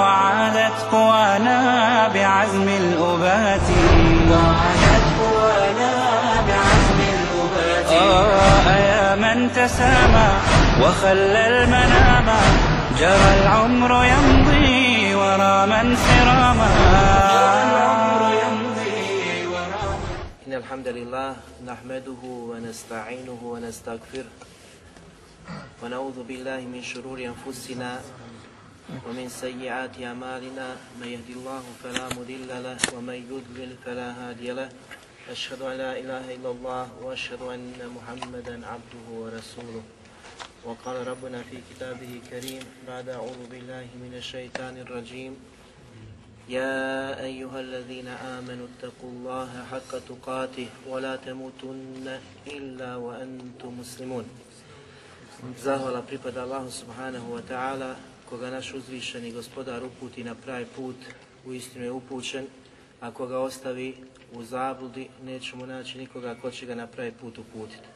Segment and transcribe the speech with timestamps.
[0.00, 1.58] وعادت قوانا
[2.14, 3.68] بعزم الأبات
[4.30, 5.92] وعادت قوانا
[6.48, 7.86] بعزم الأبات.
[7.92, 10.30] آه يا من تسامى
[10.82, 12.28] وخلى المنام.
[13.00, 16.70] جرى العمر يمضي ورا من سراما.
[20.46, 21.30] إن الحمد لله
[21.66, 24.32] نحمده ونستعينه ونستغفره
[25.82, 27.90] ونعوذ بالله من شرور أنفسنا
[29.06, 30.66] ومن سيئات أعمالنا
[31.00, 34.68] من يهدي الله فلا مضل له ومن يضلل فلا هادي له.
[35.30, 39.82] أشهد أن لا إله إلا الله وأشهد أن محمدا عبده ورسوله.
[40.64, 45.32] وقال ربنا في كتابه الكريم بعد أعوذ بالله من الشيطان الرجيم.
[46.50, 54.26] يا أيها الذين آمنوا اتقوا الله حق تقاته ولا تموتن إلا وأنتم مسلمون.
[55.56, 57.96] Zahvala pripada Allahu subhanahu wa ta'ala,
[58.30, 60.96] koga naš uzvišeni gospodar uputi na pravi put,
[61.46, 62.46] u istinu je upućen,
[63.00, 63.96] a koga ostavi
[64.32, 67.88] u zabludi, nećemo naći nikoga ko će ga na pravi put uputiti.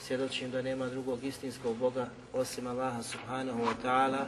[0.00, 4.24] Svjedočim da nema drugog istinskog Boga osim Allaha subhanahu wa ta'ala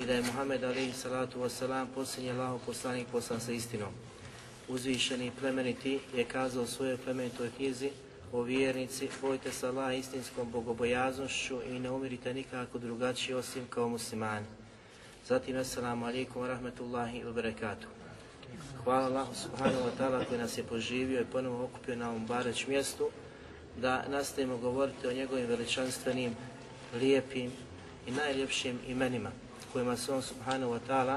[0.00, 3.92] i da je Muhammed alaihi salatu wasalam posljednji Allahov poslanik poslan sa istinom.
[4.68, 7.90] Uzvišeni plemeniti je kazao u svojoj plemenitoj knjizi
[8.32, 14.46] o vjernici, bojte se Allah istinskom bogobojaznošću i ne umirite nikako drugačije osim kao muslimani.
[15.26, 17.88] Zatim, assalamu alaikum wa rahmetullahi wa barakatuh.
[18.84, 22.66] Hvala Allahu subhanahu wa ta'ala koji nas je poživio i ponovo okupio na ovom bareć
[22.66, 23.10] mjestu
[23.76, 26.36] da nastavimo govoriti o njegovim veličanstvenim,
[26.94, 27.50] lijepim
[28.06, 29.30] i najljepšim imenima
[29.72, 31.16] kojima se on subhanahu wa ta'ala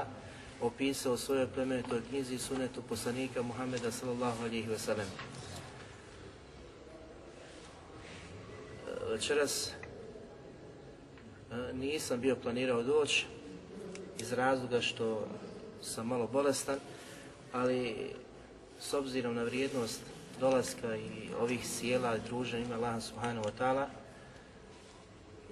[0.60, 5.04] opisao u svojoj plemenitoj knjizi sunetu poslanika Muhammeda sallallahu alihi wa.
[9.10, 9.72] Večeras e,
[11.72, 13.26] nisam bio planirao doći
[14.20, 15.26] iz razloga što
[15.82, 16.78] sam malo bolestan,
[17.52, 18.10] ali
[18.80, 20.00] s obzirom na vrijednost
[20.40, 23.86] dolaska i ovih sjela i druženja ima Allaha subhanahu wa ta'ala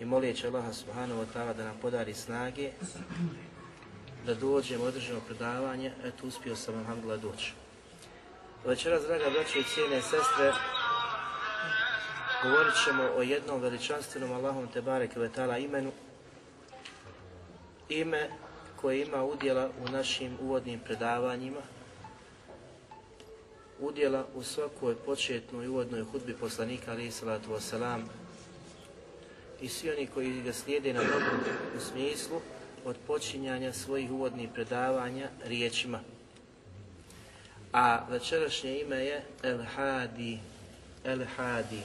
[0.01, 2.71] i molijeći Allaha subhanahu wa ta'ala da nam podari snage
[4.27, 7.53] da dođemo održeno predavanje, eto uspio sam alhamdulillah doći.
[8.65, 10.53] Večeras, draga braće i cijene sestre,
[12.43, 15.93] govorit ćemo o jednom veličanstvenom Allahom te bareke ve ta'ala imenu,
[17.89, 18.31] ime
[18.81, 21.61] koje ima udjela u našim uvodnim predavanjima,
[23.81, 28.01] udjela u svakoj početnoj uvodnoj hudbi poslanika alaih salatu wasalam
[29.61, 31.41] i svi oni koji ga slijede na dobrom
[31.77, 32.41] u smislu
[32.85, 36.01] od počinjanja svojih uvodnih predavanja riječima.
[37.73, 40.39] A večerašnje ime je El Hadi,
[41.05, 41.81] El Hadi,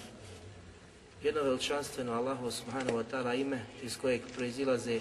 [1.24, 5.00] jedno veličanstveno Allahu subhanahu wa ta'ala ime iz kojeg proizilaze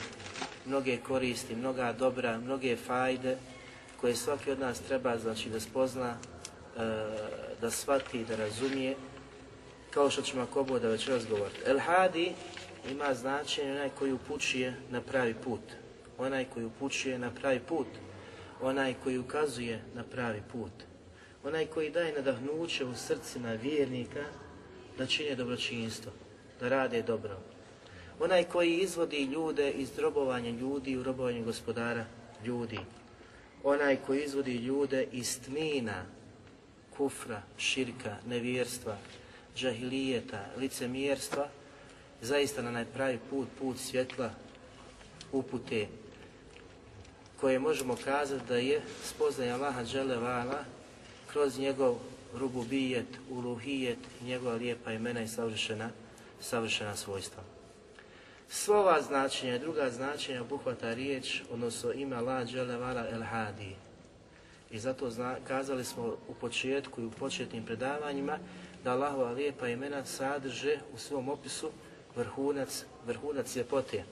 [0.66, 3.36] mnoge koristi, mnoga dobra, mnoge fajde
[4.00, 6.16] koje svaki od nas treba znači da spozna,
[7.60, 8.96] da shvati, da razumije,
[9.90, 11.60] kao što ćemo ako da već razgovoriti.
[11.66, 12.32] El Hadi
[12.90, 15.60] ima značenje onaj koji upućuje na pravi put,
[16.18, 17.86] onaj koji upućuje na pravi put,
[18.60, 20.72] onaj koji ukazuje na pravi put,
[21.44, 24.24] onaj koji daje nadahnuće u srcima vjernika
[24.98, 26.12] da čine dobročinstvo,
[26.60, 27.38] da rade dobro.
[28.20, 32.04] Onaj koji izvodi ljude iz robovanja ljudi u robovanje gospodara
[32.44, 32.78] ljudi.
[33.64, 36.04] Onaj koji izvodi ljude iz tmina,
[36.96, 38.96] kufra, širka, nevjerstva,
[39.56, 41.48] džahilijeta, licemjerstva,
[42.20, 44.30] zaista na najpravi put, put svjetla,
[45.32, 45.86] upute,
[47.40, 50.64] koje možemo kazati da je spoznaje Allaha Đelevala
[51.32, 51.96] kroz njegov
[52.34, 55.90] rububijet, uluhijet, njegova lijepa imena i savršena,
[56.40, 57.42] savršena svojstva.
[58.48, 63.76] Sva ova značenja i druga značenja obuhvata riječ, odnosno ime Allah Đelevala El Hadi.
[64.70, 68.38] I zato zna, kazali smo u početku i u početnim predavanjima
[68.84, 71.70] da Allahova lijepa imena sadrže u svom opisu
[72.16, 74.04] vrhunac, vrhunac ljepote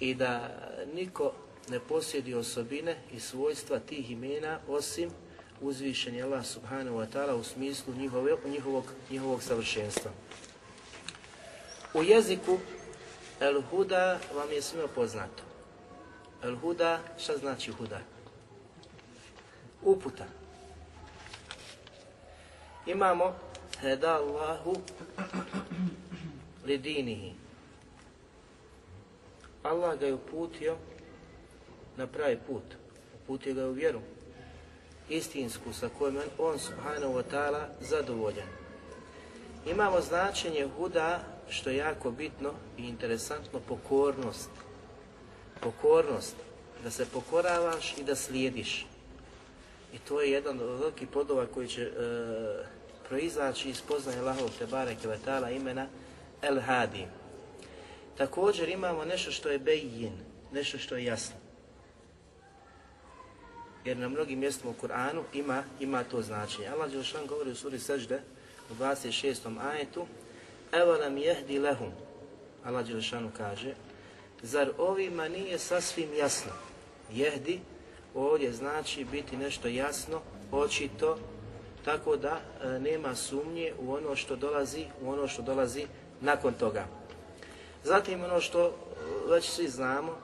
[0.00, 0.50] i da
[0.94, 1.32] niko
[1.70, 5.10] ne posjedi osobine i svojstva tih imena osim
[5.60, 10.10] uzvišenja Allah subhanahu wa ta'ala u smislu njihove, njihovog, njihovog savršenstva.
[11.94, 12.58] U jeziku
[13.40, 15.42] El Huda vam je svima poznato.
[16.42, 18.00] El Huda, šta znači Huda?
[19.82, 20.26] uputa.
[22.86, 23.34] Imamo
[23.80, 24.76] heda Allahu
[26.64, 27.34] lidinihi.
[29.62, 30.76] Allah ga je uputio
[31.96, 32.64] na pravi put.
[33.22, 34.00] Uputio ga u vjeru.
[35.08, 38.48] Istinsku sa kojom je on subhanahu wa ta'ala zadovoljan.
[39.66, 44.50] Imamo značenje huda što je jako bitno i interesantno pokornost.
[45.60, 46.36] Pokornost.
[46.82, 48.86] Da se pokoravaš i da slijediš.
[49.94, 51.90] I to je jedan od velikih plodova koji će e,
[53.08, 55.86] proizaći iz poznanja Allahovog Tebare Kvetala imena
[56.42, 57.06] El Hadi.
[58.16, 60.12] Također imamo nešto što je bejin,
[60.52, 61.47] nešto što je jasno.
[63.88, 66.68] Jer na mnogim mjestima u Kur'anu ima, ima to značenje.
[66.68, 68.20] Allah Đelšan govori u suri Sežde
[68.70, 69.58] u 26.
[69.70, 70.06] ajetu
[70.72, 71.92] Evo nam jehdi lehum.
[72.64, 73.74] Allah Đelšanu kaže
[74.42, 76.52] Zar ovima nije sasvim jasno?
[77.12, 77.60] Jehdi
[78.14, 80.20] ovdje znači biti nešto jasno,
[80.52, 81.18] očito,
[81.84, 85.86] tako da e, nema sumnje u ono što dolazi, u ono što dolazi
[86.20, 86.86] nakon toga.
[87.84, 88.72] Zatim ono što e,
[89.30, 90.16] već svi znamo,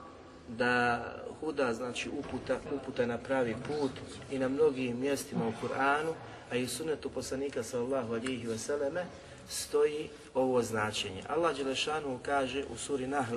[0.49, 1.05] da
[1.44, 3.91] huda znači uputa, uputa na pravi put
[4.31, 6.12] i na mnogim mjestima u Kur'anu,
[6.50, 9.05] a i sunetu poslanika sallahu alihi vseleme,
[9.49, 11.23] stoji ovo značenje.
[11.29, 13.37] Allah Đelešanu kaže u suri Nahl,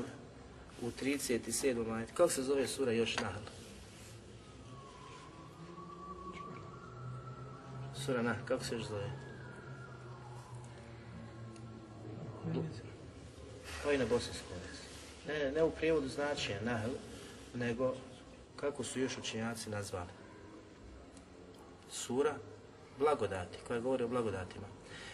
[0.81, 1.95] u 37.
[1.95, 2.09] ajet.
[2.13, 3.44] Kako se zove sura još Nahl?
[8.06, 9.12] Sura Nahl, kako se još zove?
[13.83, 14.57] To je na bosanskom
[15.27, 16.89] ne, ne, ne u prijevodu znači Nahl,
[17.57, 17.94] nego
[18.56, 20.09] kako su još učenjaci nazvali.
[21.92, 22.36] Sura
[23.00, 24.68] blagodati, koja govori o blagodatima.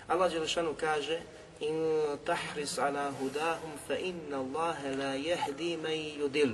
[0.07, 1.19] Allah Đelešanu kaže
[1.59, 6.53] In tahris ala hudahum fa inna Allahe la jehdi man yudil.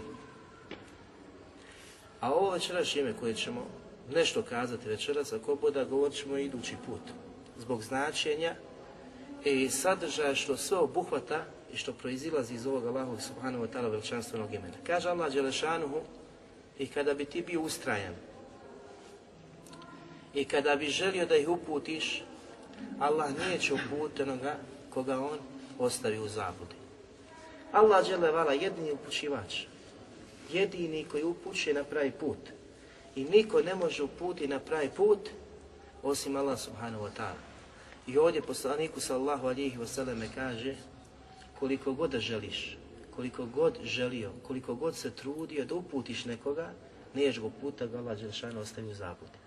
[2.22, 3.68] A ovo večeras ime koje ćemo
[4.14, 7.02] nešto kazati večeras, ako boda govorit ćemo idući put.
[7.58, 8.56] Zbog značenja
[9.44, 14.54] i sadržaja što sve obuhvata i što proizilazi iz ovog Allahovog subhanahu wa ta'ala veličanstvenog
[14.54, 14.76] imena.
[14.88, 16.02] Kaže Allah Đelešanuhu
[16.80, 18.16] i kada bi ti bio ustrajan
[20.34, 22.24] i kada bi želio da ih uputiš,
[23.00, 24.56] Allah neće uputiti onoga
[24.90, 25.40] koga on
[25.80, 26.76] ostavi u zabudi.
[27.72, 29.62] Allah vala jedini upućivač,
[30.54, 32.38] jedini koji upućuje na pravi put.
[33.16, 35.30] I niko ne može uputiti na pravi put
[36.04, 37.42] osim Allah subhanahu wa ta'ala.
[38.08, 40.76] I ovdje poslaniku sallahu alihi wasallam kaže
[41.60, 42.78] koliko god da želiš,
[43.16, 46.74] koliko god želio, koliko god se trudio da uputiš nekoga,
[47.14, 49.40] niješ go puta ga Allah Đelšanu ostavi u zabudi.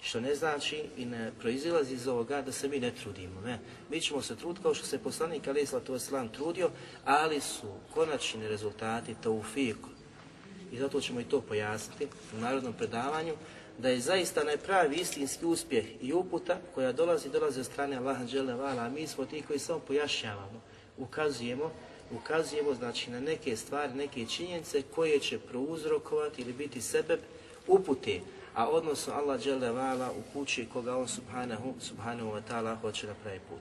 [0.00, 3.40] Što ne znači i ne proizilazi iz ovoga da se mi ne trudimo.
[3.40, 3.58] Ne.
[3.90, 6.70] Mi ćemo se truditi kao što se poslanik Ali Islatu Islam trudio,
[7.04, 9.14] ali su konačni rezultati
[9.54, 9.88] fiku.
[10.72, 13.34] I zato ćemo i to pojasniti u narodnom predavanju,
[13.78, 18.82] da je zaista najpravi istinski uspjeh i uputa koja dolazi, dolazi od strane Allaha Đelevala,
[18.82, 20.65] a mi smo ti koji samo pojašnjavamo
[20.98, 21.70] ukazujemo,
[22.10, 27.18] ukazujemo znači na neke stvari, neke činjenice koje će prouzrokovati ili biti sebe
[27.66, 28.20] upute,
[28.54, 33.40] a odnosno Allah dželle vala upući koga on subhanahu, subhanahu wa ta'ala hoće na pravi
[33.48, 33.60] put.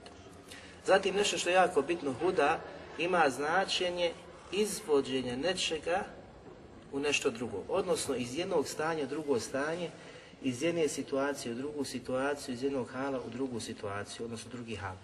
[0.85, 2.59] Zatim nešto što je jako bitno, huda
[2.97, 4.11] ima značenje
[4.51, 6.05] izvođenja nečega
[6.91, 9.89] u nešto drugo, odnosno iz jednog stanja u drugo stanje,
[10.43, 14.95] iz jedne situacije u drugu situaciju, iz jednog hala u drugu situaciju, odnosno drugi hal.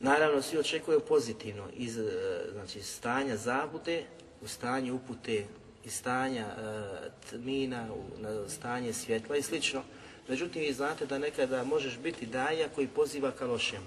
[0.00, 2.10] Naravno, svi očekuju pozitivno iz e,
[2.52, 4.04] znači, stanja zabude
[4.40, 5.44] u stanje upute
[5.84, 9.82] iz stanja e, tmina u na stanje svjetla i slično.
[10.28, 13.82] Međutim, vi znate da nekada možeš biti daja koji poziva ka lošem.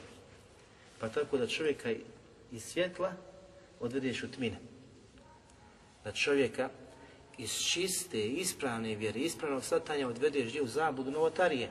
[1.00, 1.92] Pa tako da čovjeka
[2.52, 3.14] iz svjetla
[3.80, 4.58] odvedeš u tmine.
[6.04, 6.70] Da čovjeka
[7.38, 11.70] iz čiste, ispravne vjere, ispravnog satanja odvedeš gdje u zabudu novotarije.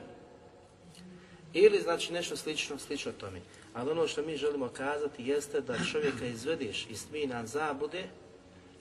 [1.53, 3.41] Ili znači nešto slično, slično tome.
[3.73, 8.03] Ali ono što mi želimo kazati jeste da čovjeka izvedeš iz tmina zabude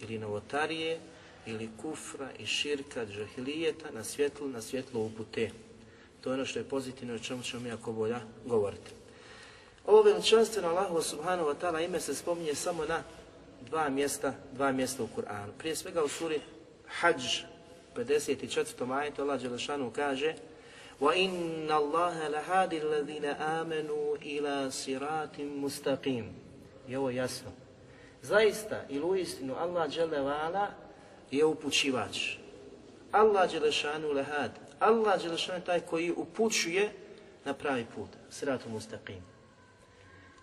[0.00, 1.00] ili novotarije
[1.46, 5.50] ili kufra i širka, džahilijeta na svjetlu, na svjetlo upute.
[6.20, 8.90] To je ono što je pozitivno o čemu ćemo mi ako bolja govoriti.
[9.86, 13.02] Ovo veličanstveno Allahu subhanahu wa ta'ala ime se spominje samo na
[13.70, 15.50] dva mjesta, dva mjesta u Kur'anu.
[15.58, 16.40] Prije svega u suri
[16.86, 17.14] Hajj
[17.96, 18.98] 54.
[18.98, 20.34] ajetu Allah Đelešanu kaže
[21.01, 26.25] وَإِنَّ اللَّهَ لَهَادِ الَّذِينَ آمَنُوا إِلَى صِرَاطٍ مُسْتَقِيمٍ
[26.87, 27.51] I ovo je jasno.
[28.21, 30.67] Zaista ili u istinu Allah dželevala
[31.31, 32.37] je upućivač.
[33.11, 34.51] Allah dželešanu lehad.
[34.79, 36.91] Allah dželešanu je taj koji upućuje
[37.45, 38.09] na pravi put.
[38.29, 39.21] Siratu mustaqim.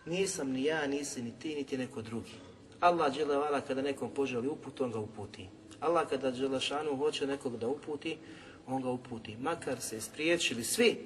[0.07, 2.33] Nisam ni ja, nisi ni ti, niti neko drugi.
[2.81, 5.49] Allah dželevala kada nekom poželi uput, on ga uputi.
[5.81, 8.19] Allah kada Đelešanu hoće nekog da uputi,
[8.67, 9.37] on ga uputi.
[9.37, 10.99] Makar se spriječili svi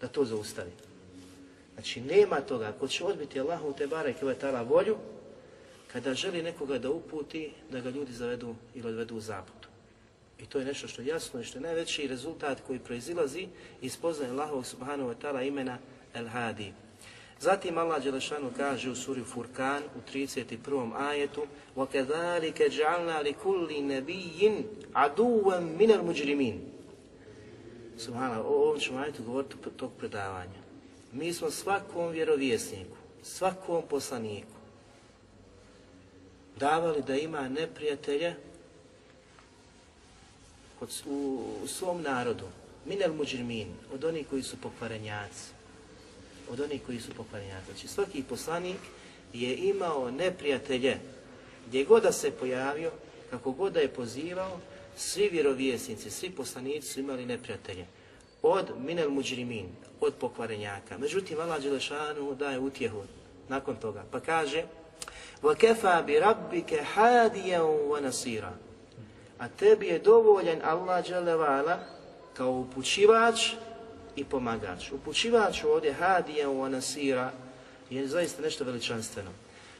[0.00, 0.70] da to zaustavi.
[1.74, 4.24] Znači nema toga, ako će odbiti Allahu te barek i
[4.68, 4.96] volju,
[5.92, 9.68] kada želi nekoga da uputi, da ga ljudi zavedu ili odvedu u zabudu.
[10.38, 13.48] I to je nešto što je jasno i što je najveći rezultat koji proizilazi
[13.80, 15.78] iz poznaje Allahovog subhanahu wa ta'ala imena
[16.14, 16.72] El Hadi.
[17.40, 20.92] Zatim Allah Đelešanu kaže u suri Furkan u 31.
[20.96, 21.46] ajetu
[21.76, 26.67] وَكَذَلِكَ جَعَلْنَا لِكُلِّ نَبِيٍّ عَدُوًا مِنَ الْمُجْرِمِينَ
[27.99, 30.59] Subhanallah, o ovom ćemo ajetu govoriti tog predavanja.
[31.11, 34.59] Mi smo svakom vjerovjesniku, svakom poslaniku
[36.59, 38.35] davali da ima neprijatelje
[41.05, 42.45] u, svom narodu.
[42.85, 45.51] Minel muđirmin, od onih koji su pokvarenjaci.
[46.51, 47.65] Od onih koji su pokvarenjaci.
[47.65, 48.79] Znači svaki poslanik
[49.33, 50.97] je imao neprijatelje.
[51.67, 52.91] Gdje god da se pojavio,
[53.29, 54.59] kako god da je pozivao,
[54.96, 57.86] svi vjerovjesnici, svi poslanici su imali neprijatelje.
[58.42, 59.66] Od minel muđrimin,
[60.00, 60.98] od pokvarenjaka.
[60.98, 63.02] Međutim, Allah Đelešanu daje utjehu
[63.48, 64.04] nakon toga.
[64.10, 64.64] Pa kaže,
[65.42, 68.52] وَكَفَا بِرَبِّكَ حَادِيًا وَنَصِيرًا
[69.38, 71.78] A tebi je dovoljen Allah dželevala
[72.34, 73.52] kao upućivač
[74.16, 74.92] i pomagač.
[74.92, 77.32] Upućivač ovdje hadijan u anasira
[77.90, 79.30] je zaista nešto veličanstveno.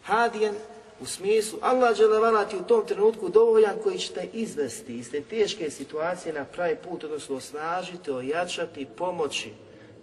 [0.02, 0.54] Hadijan
[1.01, 5.22] u smislu Allah dželevala ti u tom trenutku dovoljan koji će te izvesti iz te
[5.22, 9.51] teške situacije na pravi put, odnosno osnažiti, ojačati, pomoći.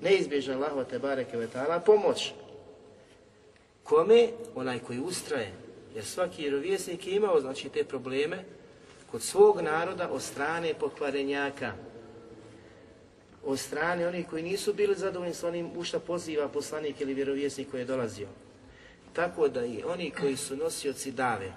[0.00, 2.33] Neizbježna Allahova te bareke vetala, pomoć.
[3.85, 4.29] Kome?
[4.55, 5.53] Onaj koji ustraje.
[5.95, 8.45] Jer svaki vjerovjesnik je imao znači, te probleme
[9.11, 11.73] kod svog naroda od strane pokvarenjaka.
[13.45, 17.71] Od strane onih koji nisu bili zadovoljni s onim u što poziva poslanik ili vjerovjesnik
[17.71, 18.29] koji je dolazio.
[19.16, 21.52] Tako da i oni koji su nosioci dave,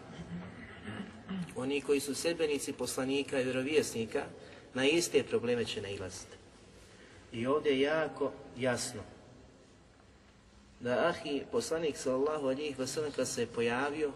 [1.56, 4.24] oni koji su sebenici poslanika i vjerovjesnika,
[4.74, 6.38] na iste probleme će nailaziti.
[7.32, 9.02] I ovdje je jako jasno
[10.80, 14.12] da ahi poslanik sallallahu alihi wasallam kad se je pojavio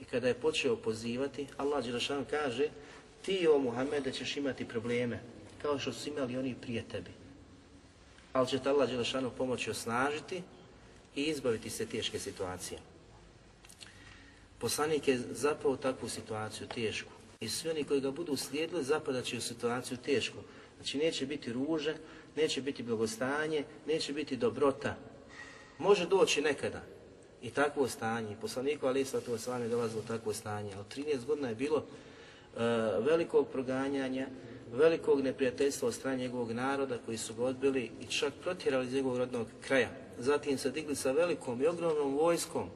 [0.00, 2.68] i kada je počeo pozivati, Allah Đelešan kaže
[3.22, 5.20] ti o Muhammede ćeš imati probleme
[5.62, 7.10] kao što su imali oni prije tebi.
[8.32, 10.42] Ali će te Allah Đelešanu pomoći osnažiti
[11.14, 12.78] i izbaviti se teške situacije.
[14.58, 17.10] Poslanik je zapao u takvu situaciju tešku.
[17.40, 20.38] I svi oni koji ga budu slijedili zapadat će u situaciju tešku.
[20.76, 21.96] Znači neće biti ruže,
[22.36, 24.96] neće biti blagostanje, neće biti dobrota,
[25.80, 26.80] Može doći nekada
[27.42, 28.36] i takvo stanje.
[28.40, 30.76] Poslaniku Ali Islatu Oslam je dolazilo takvo stanje.
[30.76, 32.60] Od 13 godina je bilo e,
[33.00, 34.26] velikog proganjanja,
[34.72, 39.18] velikog neprijateljstva od strane njegovog naroda koji su ga odbili i čak protjerali iz njegovog
[39.18, 39.88] rodnog kraja.
[40.20, 42.70] Zatim se digli sa velikom i ogromnom vojskom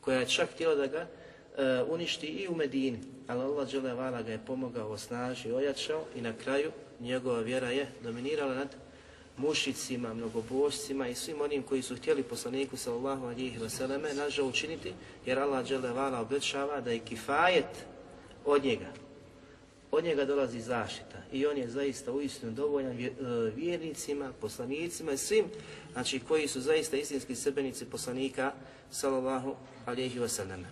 [0.00, 2.98] koja je čak htjela da ga e, uništi i u Medini.
[3.26, 6.70] Ali Allah Vala ga je pomogao, osnažio, ojačao i na kraju
[7.00, 8.76] njegova vjera je dominirala nad
[9.36, 14.92] mušicima, mnogobožcima i svim onim koji su htjeli poslaniku sallallahu alihi vseleme nažal učiniti,
[15.26, 17.86] jer Allah vala obećava da je kifajet
[18.44, 19.01] od njega.
[19.92, 23.10] Od njega dolazi zaštita i on je zaista uistinu dovoljan e,
[23.56, 25.44] vjernicima, poslanicima i svim
[25.92, 28.52] znači, koji su zaista istinski sebenici poslanika
[28.90, 29.54] sallallahu
[29.86, 30.68] alihi vseleme.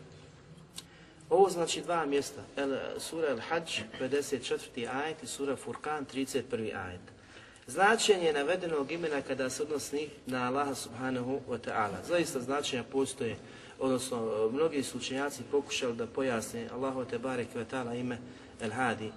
[1.31, 4.89] Ovo znači dva mjesta, el, sura Al-Hajj 54.
[4.93, 6.77] ajet i sura Furkan 31.
[6.77, 7.01] ajet.
[7.67, 11.97] Značenje navedenog imena kada se odnosi na Allaha subhanahu wa ta'ala.
[12.09, 13.37] Zaista značenja postoje,
[13.79, 18.19] odnosno mnogi slučenjaci pokušali da pojasne Allahu te barek wa ta'ala ime
[18.62, 19.12] El Hadi.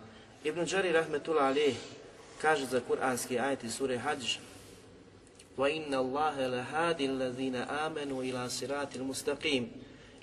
[0.45, 1.77] Ibn Đari rahmetullah alih
[2.43, 4.39] kaže za kuranski ajet iz sure Hajj
[5.59, 9.67] وَإِنَّ اللَّهَ لَهَادِ الَّذِينَ آمَنُوا إِلَى صِرَاتِ الْمُسْتَقِيمِ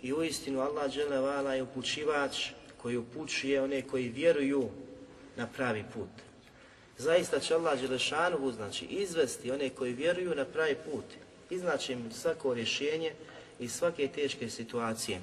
[0.01, 2.49] I uistinu Allah dželle je upućivač
[2.81, 4.69] koji upućuje one koji vjeruju
[5.35, 6.09] na pravi put.
[6.97, 11.05] Zaista će Allah Đelešanuhu znači izvesti one koji vjeruju na pravi put,
[11.49, 13.11] iznaći im svako rješenje
[13.59, 15.21] i svake teške situacije.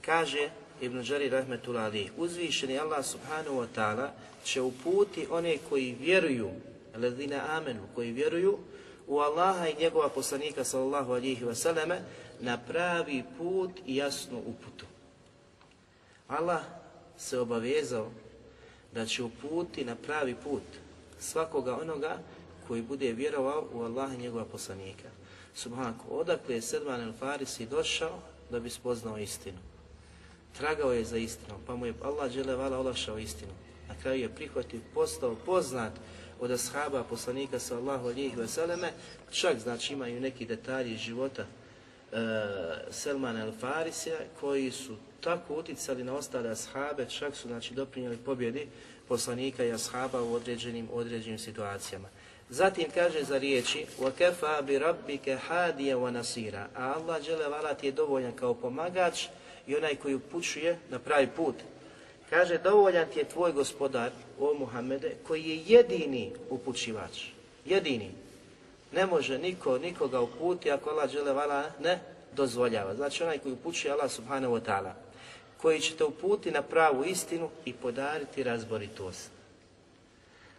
[0.00, 0.50] Kaže
[0.81, 4.09] Ibn Đari Rahmetullah Ali, uzvišeni Allah subhanahu wa ta'ala
[4.43, 6.49] će uputi one koji vjeruju,
[6.95, 8.57] ledina amenu, koji vjeruju
[9.07, 11.99] u Allaha i njegova poslanika sallallahu alihi wasallame
[12.39, 14.85] na pravi put i jasnu uputu.
[16.27, 16.61] Allah
[17.17, 18.11] se obavezao
[18.93, 20.63] da će uputi na pravi put,
[21.19, 22.17] svakoga onoga
[22.67, 25.09] koji bude vjerovao u Allaha i njegova poslanika.
[25.55, 28.19] Subhanako, odakle je Sedman el Farisi došao
[28.51, 29.57] da bi spoznao istinu
[30.58, 33.52] Tragao je za istinom, pa mu je Allah vala olakšao istinu.
[33.88, 35.92] Na kraju je prihvatio, postao poznat
[36.40, 38.92] od ashaba poslanika sallahu alihi vseleme,
[39.30, 41.46] čak znači imaju neki detalji života
[42.90, 48.66] Selmana el Farisija koji su tako uticali na ostale ashabe, čak su znači doprinijeli pobjedi
[49.08, 52.08] poslanika i ashaba u određenim određenim situacijama.
[52.50, 58.54] Zatim kaže za riječi وَكَفَا بِرَبِّكَ هَادِيَ وَنَسِيرًا A Allah dželle ti je dovoljan kao
[58.54, 59.26] pomagač
[59.67, 61.55] i onaj koji upućuje na pravi put.
[62.29, 67.23] Kaže, dovoljan ti je tvoj gospodar, o Muhammede, koji je jedini upućivač.
[67.65, 68.11] Jedini.
[68.91, 71.99] Ne može niko nikoga uputi ako Allah dželevala ne
[72.35, 72.95] dozvoljava.
[72.95, 74.91] Znači onaj koji upućuje Allah subhanahu wa ta'ala,
[75.57, 79.31] koji će te uputi na pravu istinu i podariti razboritost.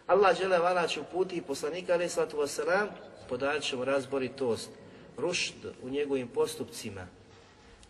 [0.07, 2.87] Allah dželevala će uputi i poslanika alaih sallatu wasalam,
[3.29, 4.69] podarit će mu razboritost,
[5.17, 7.07] rušt u njegovim postupcima,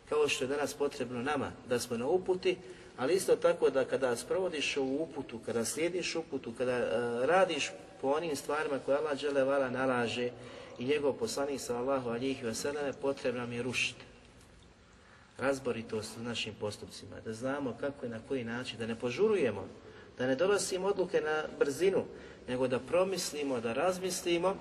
[0.09, 2.57] kao što je danas potrebno nama, da smo na uputi,
[2.97, 8.07] ali isto tako da kada sprovodiš ovu uputu, kada slijediš uputu, kada uh, radiš po
[8.07, 10.29] onim stvarima koje Allah džele vala nalaže
[10.79, 14.01] i njegov poslanik sallallahu alihi wasallam potrebno nam je rušiti.
[15.37, 19.67] Razboritost u našim postupcima, da znamo kako i na koji način, da ne požurujemo,
[20.17, 22.03] da ne donosimo odluke na brzinu,
[22.47, 24.55] nego da promislimo, da razmislimo,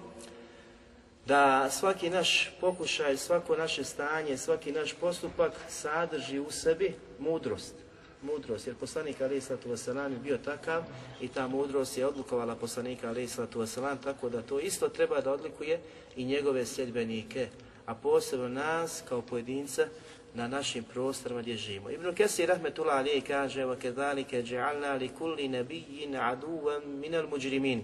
[1.28, 7.74] da svaki naš pokušaj, svako naše stanje, svaki naš postupak sadrži u sebi mudrost
[8.24, 10.84] mudrost, jer poslanik alaih sallatu wasalam je bio takav
[11.22, 15.32] i ta mudrost je odlukovala poslanika alaih sallatu wasalam, tako da to isto treba da
[15.32, 15.80] odlikuje
[16.16, 17.48] i njegove sedbenike,
[17.86, 19.88] a posebno nas kao pojedinca
[20.34, 21.90] na našim prostorima gdje živimo.
[21.90, 27.82] Ibn Kesir rahmetullah alaih kaže وَكَذَلِكَ جَعَلْنَا لِكُلِّ نَبِيِّنْ عَدُوًا مِنَ الْمُجْرِمِينَ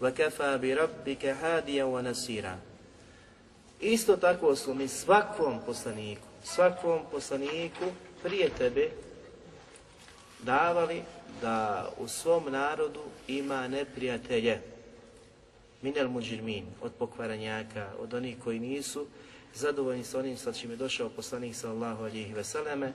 [0.00, 2.69] وَكَفَى بِرَبِّكَ هَادِيًا وَنَسِيرًا
[3.81, 7.85] Isto tako su mi svakom poslaniku, svakom poslaniku
[8.23, 8.89] prije tebe
[10.43, 11.01] davali
[11.41, 14.61] da u svom narodu ima neprijatelje.
[15.81, 19.05] Minel muđirmin, od pokvaranjaka, od onih koji nisu
[19.55, 22.93] zadovoljni sa onim sa čim je došao poslanik sallahu alihi veseleme,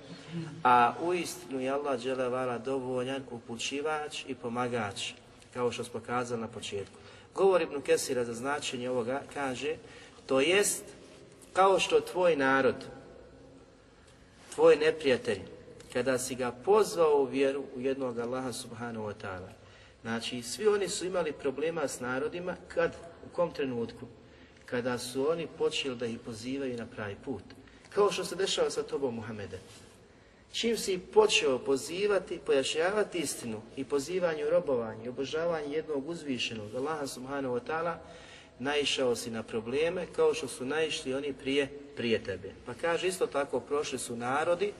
[0.64, 5.12] a u istinu je Allah dželevala dovoljan upućivač i pomagač,
[5.54, 6.98] kao što smo kazali na početku.
[7.34, 9.76] Govor Ibn Kesira za značenje ovoga kaže,
[10.26, 10.84] to jest
[11.52, 12.74] kao što tvoj narod,
[14.54, 15.40] tvoj neprijatelj,
[15.92, 19.48] kada si ga pozvao u vjeru u jednog Allaha subhanahu wa ta'ala.
[20.02, 24.06] Znači, svi oni su imali problema s narodima kad, u kom trenutku?
[24.66, 27.42] Kada su oni počeli da ih pozivaju na pravi put.
[27.90, 29.58] Kao što se dešava sa tobom Muhammede.
[30.52, 37.54] Čim si počeo pozivati, pojašnjavati istinu i pozivanje robovanje i obožavanje jednog uzvišenog Allaha subhanahu
[37.54, 37.94] wa ta'ala,
[38.58, 42.52] naišao si na probleme kao što su naišli oni prije, prije tebe.
[42.66, 44.72] Pa kaže isto tako, prošli su narodi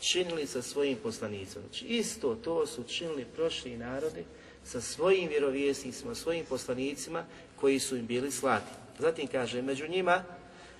[0.00, 1.64] činili sa svojim poslanicima.
[1.68, 4.24] Znači isto to su činili prošli narodi
[4.64, 7.24] sa svojim vjerovjesnicima, svojim poslanicima
[7.60, 8.72] koji su im bili slati.
[8.98, 10.24] Zatim kaže, među njima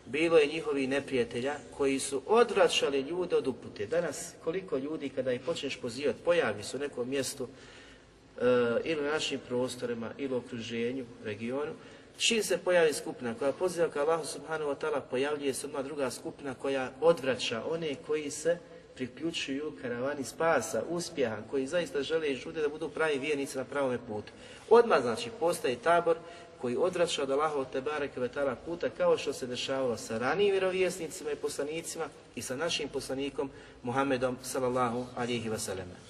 [0.07, 3.87] bilo je njihovi neprijatelja koji su odvraćali ljude od upute.
[3.87, 8.43] Danas koliko ljudi kada ih počneš pozivati, pojavi se u nekom mjestu e,
[8.85, 11.73] ili na našim prostorima ili u okruženju, regionu,
[12.19, 16.11] čim se pojavi skupina koja poziva ka Allahu subhanahu wa ta'ala, pojavljuje se odmah druga
[16.11, 18.59] skupina koja odvraća one koji se
[18.95, 23.99] priključuju karavani spasa, uspjeha, koji zaista žele i žude da budu pravi vjernici na pravome
[24.09, 24.33] putu.
[24.71, 26.17] Odmah znači postaje tabor
[26.61, 31.31] koji odvraća od Allaha od Tebare Kvetala puta kao što se dešavalo sa ranijim vjerovjesnicima
[31.31, 33.51] i poslanicima i sa našim poslanikom
[33.83, 36.06] Muhammedom sallallahu alihi wasallam.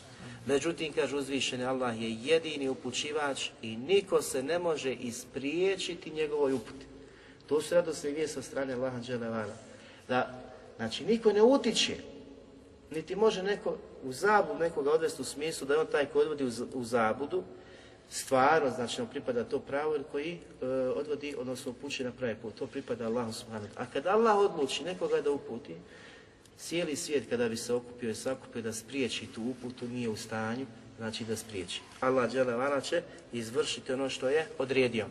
[0.46, 6.86] Međutim, kaže uzvišeni Allah je jedini upućivač i niko se ne može ispriječiti njegovoj uputi.
[7.46, 9.54] To su radosne vije sa strane Allaha Đelevana.
[10.08, 10.42] Da,
[10.76, 11.96] znači, niko ne utiče,
[12.90, 16.44] niti može neko u zabudu nekoga odvesti u smislu da je on taj koji odvodi
[16.74, 17.42] u zabudu,
[18.10, 20.32] stvarno, znači on pripada to pravo koji
[20.62, 22.54] e, odvodi, odnosno upući na pravi put.
[22.54, 25.74] To pripada Allahu subhanahu A kada Allah odluči nekoga da uputi,
[26.58, 30.66] cijeli svijet kada bi se okupio i sakupio da spriječi tu uputu, nije u stanju,
[30.98, 31.80] znači da spriječi.
[32.00, 35.06] Allah džele će izvršiti ono što je odredio.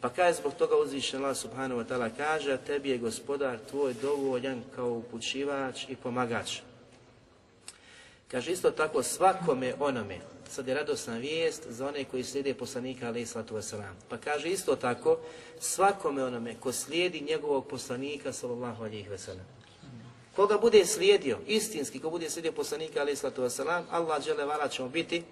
[0.00, 3.94] Pa kaže zbog toga uzvišen Allah subhanahu wa ta'ala kaže, a tebi je gospodar tvoj
[3.94, 6.60] dovoljan kao upućivač i pomagač.
[8.28, 10.18] Kaže isto tako svakome onome,
[10.50, 13.94] sad je radosna vijest za one koji slijede poslanika alaih sallatu wasalam.
[14.08, 15.18] Pa kaže isto tako
[15.60, 19.53] svakome onome ko slijedi njegovog poslanika sallallahu alaihi wasalam.
[20.36, 24.88] Koga bude slijedio, istinski, ko bude slijedio poslanika alaih sallatu wasalam, Allah žele vala ćemo
[24.88, 25.22] biti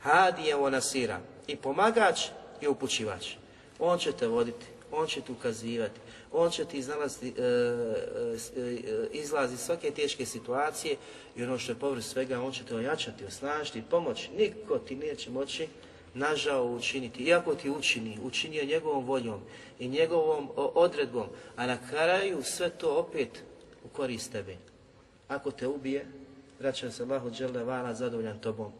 [0.00, 2.20] hadijem o nasira i pomagač
[2.60, 3.26] i upućivač.
[3.78, 6.00] On će te voditi, on će te ukazivati,
[6.32, 10.96] on će ti iznalaziti, e, e, e, izlazi svake teške situacije
[11.36, 14.30] i ono što je povrh svega, on će te ojačati, osnažiti, pomoći.
[14.38, 15.68] Niko ti neće moći
[16.14, 17.22] nažao učiniti.
[17.22, 19.40] Iako ti učini, učinio njegovom voljom
[19.78, 23.42] i njegovom odredbom, a na kraju sve to opet
[23.86, 24.56] u korist tebe.
[25.28, 26.06] Ako te ubije,
[26.58, 28.72] vraća se Allahu dželle vala zadovoljan tobom,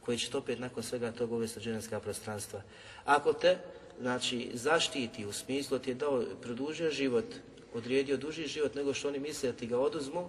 [0.00, 2.62] koji će to opet nakon svega toga uvesti u dženevska prostranstva.
[3.04, 3.58] Ako te,
[4.00, 7.24] znači, zaštiti u smislu ti je dao, produžio život,
[7.74, 10.28] odredio duži život nego što oni misle da ti ga oduzmu,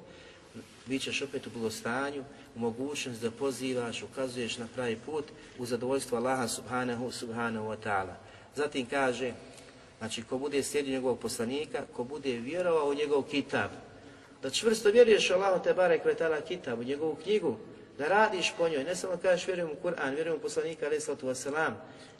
[0.85, 2.23] bit ćeš opet u blagostanju,
[2.55, 5.25] u mogućnost da pozivaš, ukazuješ na pravi put
[5.57, 8.13] u zadovoljstvo Allaha subhanahu subhanahu wa ta'ala.
[8.55, 9.33] Zatim kaže,
[9.97, 13.69] znači ko bude slijedio njegovog poslanika, ko bude vjerovao u njegov kitab,
[14.41, 17.57] da čvrsto vjeruješ Allahu te barek ve ta'ala kitab, u njegovu knjigu,
[17.97, 21.27] da radiš po njoj, ne samo kažeš vjerujem u Kur'an, vjerujem u poslanika alaih sallatu
[21.27, 21.73] wasalam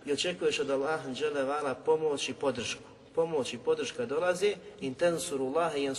[0.05, 2.83] i očekuješ od Allaha džele vala pomoć i podršku.
[3.15, 5.89] Pomoć i podrška dolazi, intensuru Allaha i.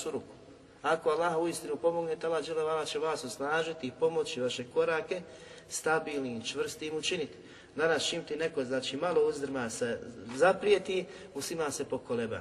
[0.82, 5.20] Ako Allah u istinu pomogne, Allah dželevala će vas osnažiti i pomoći vaše korake
[5.68, 7.36] stabilnim, čvrstim učiniti.
[7.76, 10.00] Danas čim ti neko, znači malo uzdrma se
[10.36, 11.04] zaprijeti,
[11.34, 12.40] muslima se pokoleba.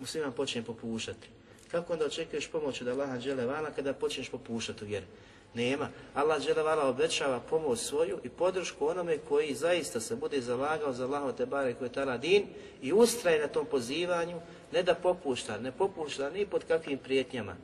[0.00, 1.35] Muslima počne popušati.
[1.70, 5.06] Kako onda očekuješ pomoć od Allaha dželevala kada počneš popušati u vjeru?
[5.54, 5.88] Nema.
[6.14, 11.32] Allah dželevala obećava pomoć svoju i podršku onome koji zaista se bude zalagao za Allaho
[11.32, 12.46] te bare koji je tala din
[12.82, 14.40] i ustraje na tom pozivanju,
[14.72, 17.56] ne da popušta, ne popušta ni pod kakvim prijetnjama,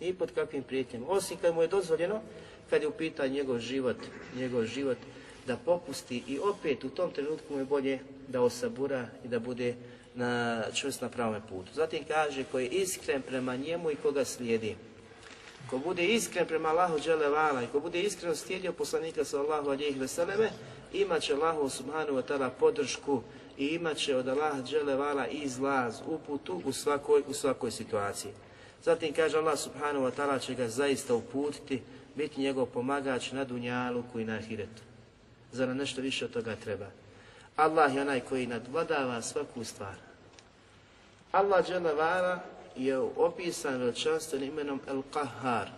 [0.00, 1.06] ni pod kakvim prijetnjama.
[1.08, 2.20] Osim kad mu je dozvoljeno,
[2.70, 2.92] kad je u
[3.28, 3.96] njegov život,
[4.36, 4.98] njegov život,
[5.46, 9.74] da popusti i opet u tom trenutku mu je bolje da osabura i da bude
[10.18, 11.72] na čvrst na pravome putu.
[11.74, 14.76] Zatim kaže koji je iskren prema njemu i koga slijedi.
[15.70, 20.50] Ko bude iskren prema Allahu dželevala i ko bude iskreno slijedio poslanika sallahu alijih veseleme,
[20.92, 23.22] imat će Allahu subhanahu wa ta'ala podršku
[23.58, 28.32] i imat će od Allaha dželevala izlaz, uputu u svakoj, u svakoj situaciji.
[28.84, 31.82] Zatim kaže Allah subhanahu wa ta'ala će ga zaista uputiti,
[32.14, 34.82] biti njegov pomagač na dunjaluku i na ahiretu.
[35.52, 36.86] Zar nešto više od toga treba?
[37.56, 40.07] Allah je onaj koji nadvladava svaku stvar.
[41.32, 42.40] Allah dželevala
[42.76, 45.68] je opisan veličanstvenim imenom El Qahar.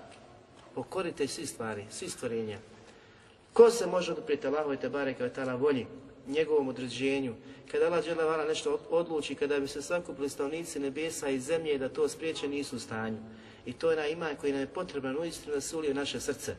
[0.74, 2.58] Pokorite svi stvari, svi stvorenja.
[3.52, 5.86] Ko se može oduprijeti Allahu i Tebare kao tala volji,
[6.26, 7.34] njegovom određenju,
[7.70, 12.08] kada Allah dželevala nešto odluči, kada bi se sakupili stavnici nebesa i zemlje da to
[12.08, 13.18] spriječe nisu u stanju.
[13.66, 16.56] I to je na iman koji nam je potreban uistinu da se ulije naše srce.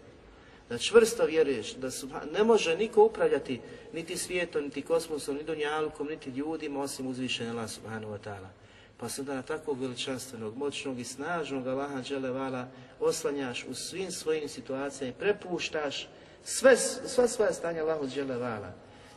[0.70, 3.62] Da čvrsto vjeruješ, da su, ne može niko upravljati
[3.94, 8.61] niti svijetom, niti kosmosom, ni dunjalkom, niti ljudima, osim uzvišenja Allah subhanahu wa ta'ala.
[9.02, 12.68] Pa se na takvog veličanstvenog, moćnog i snažnog Allaha dželevala
[13.00, 16.08] oslanjaš u svim svojim situacijama i prepuštaš
[16.44, 18.74] sve, sva svoja stanja Allahu dželevala.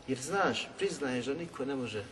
[0.09, 2.05] Jer znaš, priznaješ da niko ne može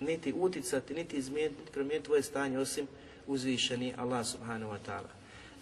[0.00, 2.86] niti uticati, niti izmijeniti, niti promijeniti tvoje stanje osim
[3.26, 5.12] uzvišeni Allah subhanahu wa ta'ala.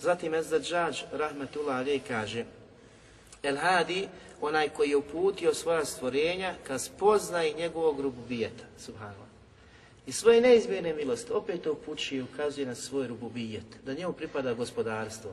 [0.01, 2.45] Zatim Ezdađađ rahmetullah alijeh kaže
[3.43, 4.09] El Hadi,
[4.41, 9.28] onaj koji je uputio svoja stvorenja, kad spozna i njegovog rububijeta, subhanallah.
[10.09, 14.55] I svoje neizmjerne milosti opet to upućuje i ukazuje na svoj rububijet, da njemu pripada
[14.55, 15.31] gospodarstvo.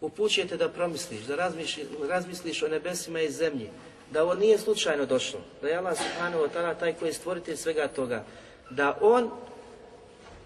[0.00, 3.70] Upućujete da promisliš, da razmisliš, razmisliš o nebesima i zemlji,
[4.10, 7.56] da ovo nije slučajno došlo, da je Allah subhanahu wa ta'ala taj koji je stvoritelj
[7.56, 8.24] svega toga,
[8.70, 9.30] da on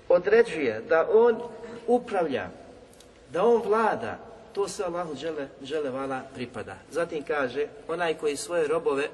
[0.08, 1.42] određuje, da on
[1.86, 2.50] upravlja,
[3.32, 4.18] da on vlada,
[4.52, 6.76] to se Allahu džele, džele vala pripada.
[6.90, 9.08] Zatim kaže, onaj koji svoje robove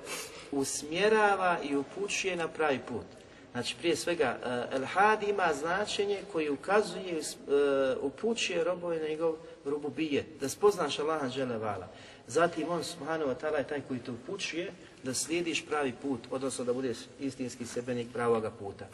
[0.52, 3.19] usmjerava i upućuje na pravi put.
[3.51, 9.35] Znači, prije svega, uh, El Had ima značenje koji ukazuje, uh, upućuje robove na njegov
[9.65, 11.87] rububijet, da spoznaš Allaha džele vala.
[12.27, 14.71] Zatim on, subhanahu wa ta'ala, je taj koji te upućuje
[15.03, 18.85] da slijediš pravi put, odnosno da budeš istinski sebenik pravoga puta.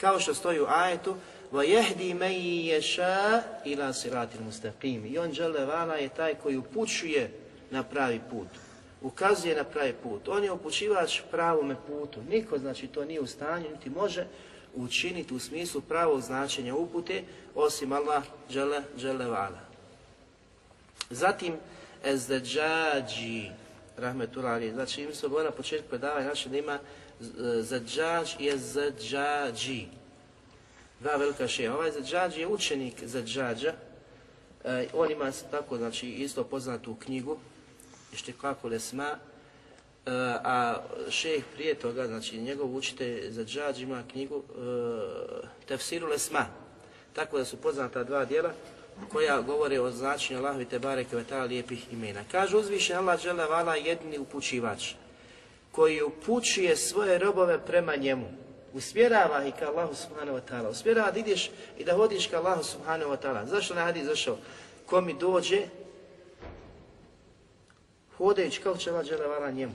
[0.00, 1.16] Kao što stoji u ajetu,
[1.52, 2.34] وَيَهْدِي مَنْ
[2.74, 7.30] يَشَاء إِلَا صِرَاتِ الْمُسْتَقِيمِ I on, džele vala, je taj koji upućuje
[7.70, 8.48] na pravi put
[9.01, 10.27] ukazuje na pravi put.
[10.27, 12.19] On je upućivač pravome putu.
[12.29, 14.27] Niko, znači, to nije u stanju, niti može
[14.75, 17.23] učiniti u smislu pravog značenja upute,
[17.55, 19.59] osim Allah džele, džele vala.
[21.09, 21.53] Zatim,
[22.03, 23.49] ezdeđađi,
[23.97, 26.79] rahmetullah, znači mi se na početku predavanja naše da ima
[27.59, 29.87] zadžađ i ezdeđađi.
[30.99, 31.75] Dva velika šeja.
[31.75, 33.73] Ovaj zadžađ je učenik zadžađa,
[34.63, 37.37] e, on ima tako, znači, isto poznatu knjigu,
[38.13, 39.17] Ištikaku Lesma,
[40.05, 40.75] Uh, a
[41.09, 44.43] šejh prije toga, znači njegov učitelj za džađ ima knjigu uh,
[45.67, 46.45] Tefsiru Lesma.
[47.13, 48.51] Tako da su poznata dva dijela
[49.11, 52.23] koja govore o značenju Allahovi te bareke ve lijepih imena.
[52.31, 54.93] Kaže uzvišen Allah dželle vala jedini upućivač
[55.71, 58.31] koji upućuje svoje robove prema njemu.
[58.73, 60.69] Usmjerava ih ka Allahu subhanahu wa ta'ala.
[60.69, 63.45] Usmjerava da ideš i da hodiš ka Allahu subhanahu wa ta'ala.
[63.45, 64.37] Zašto ne hadis zašao?
[64.85, 65.61] Ko mi dođe,
[68.23, 69.73] hodajući kao će Allah njemu.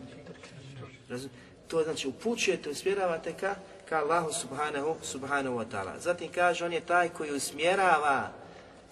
[1.68, 3.54] To znači upućujete, usmjeravate ka,
[3.88, 5.98] ka Allahu subhanahu, subhanahu wa ta'ala.
[5.98, 8.32] Zatim kaže, on je taj koji usmjerava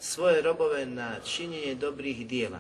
[0.01, 2.59] svoje robove na činjenje dobrih dijela.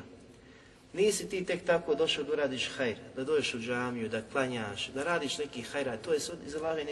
[0.93, 5.05] Nisi ti tek tako došao da uradiš hajr, da dođeš u džamiju, da klanjaš, da
[5.05, 6.85] radiš neki hajra, to je iz Allahove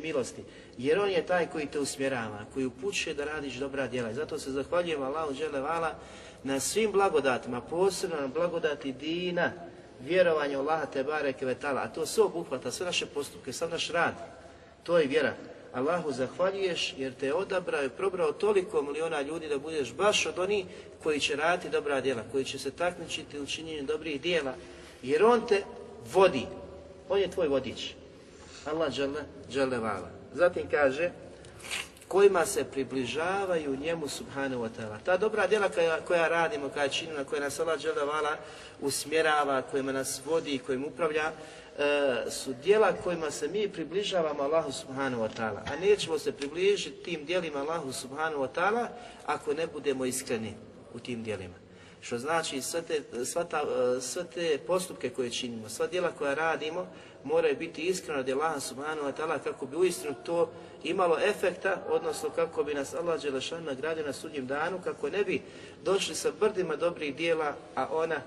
[0.00, 0.42] milosti.
[0.78, 4.10] Jer on je taj koji te usmjerava, koji upućuje da radiš dobra djela.
[4.10, 5.94] I zato se zahvaljujem Allahu Vala
[6.44, 9.52] na svim blagodatima, posebno na blagodati dina,
[10.00, 14.14] vjerovanja Allaha te bareke vetala, a to sve obuhvata, sve naše postupke, sav naš rad.
[14.82, 15.34] To je vjera.
[15.72, 20.38] Allahu zahvaljuješ jer te je odabrao i probrao toliko miliona ljudi da budeš baš od
[20.38, 20.66] onih
[21.02, 24.54] koji će raditi dobra djela, koji će se takmičiti u činjenju dobrih djela,
[25.02, 25.62] jer on te
[26.12, 26.46] vodi.
[27.08, 27.94] On je tvoj vodič.
[28.66, 28.92] Allah
[29.50, 30.10] dželle, vala.
[30.34, 31.10] Zatim kaže,
[32.12, 34.98] kojima se približavaju njemu subhanahu wa ta'ala.
[35.04, 38.36] Ta dobra djela koja, koja radimo, koja činimo, koja nas Allah dželle vala
[38.80, 41.32] usmjerava, kojima nas vodi, kojim upravlja,
[41.78, 47.02] E, su djela kojima se mi približavamo Allahu subhanahu wa ta'ala, a nećemo se približiti
[47.02, 48.86] tim djelima Allahu subhanahu wa ta'ala
[49.26, 50.54] ako ne budemo iskreni
[50.94, 51.54] u tim djelima.
[52.00, 53.24] Što znači sve te, e,
[54.00, 56.86] sve te postupke koje činimo, sva djela koja radimo
[57.24, 60.50] moraju biti iskreno od Allaha subhanahu wa ta'ala kako bi uistinu to
[60.84, 65.42] imalo efekta, odnosno kako bi nas Allah Đelešan nagradio na sudnjem danu, kako ne bi
[65.84, 68.20] došli sa brdima dobrih djela, a ona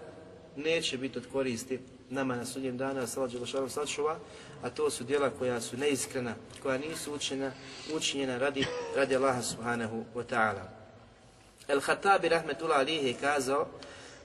[0.55, 1.79] neće biti od koristi
[2.09, 4.17] nama na sudnjem dana, da Allah Đelešanu sačuva,
[4.61, 7.51] a to su djela koja su neiskrena, koja nisu učena,
[7.93, 10.75] učinjena radi, radi Allaha subhanahu wa ta'ala.
[11.67, 13.67] El-Hatabi rahmetullah alihi je kazao,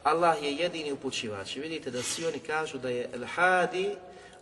[0.02, 1.56] Allah je jedini upućivač.
[1.56, 3.94] vidite da svi oni kažu da je El-Hadi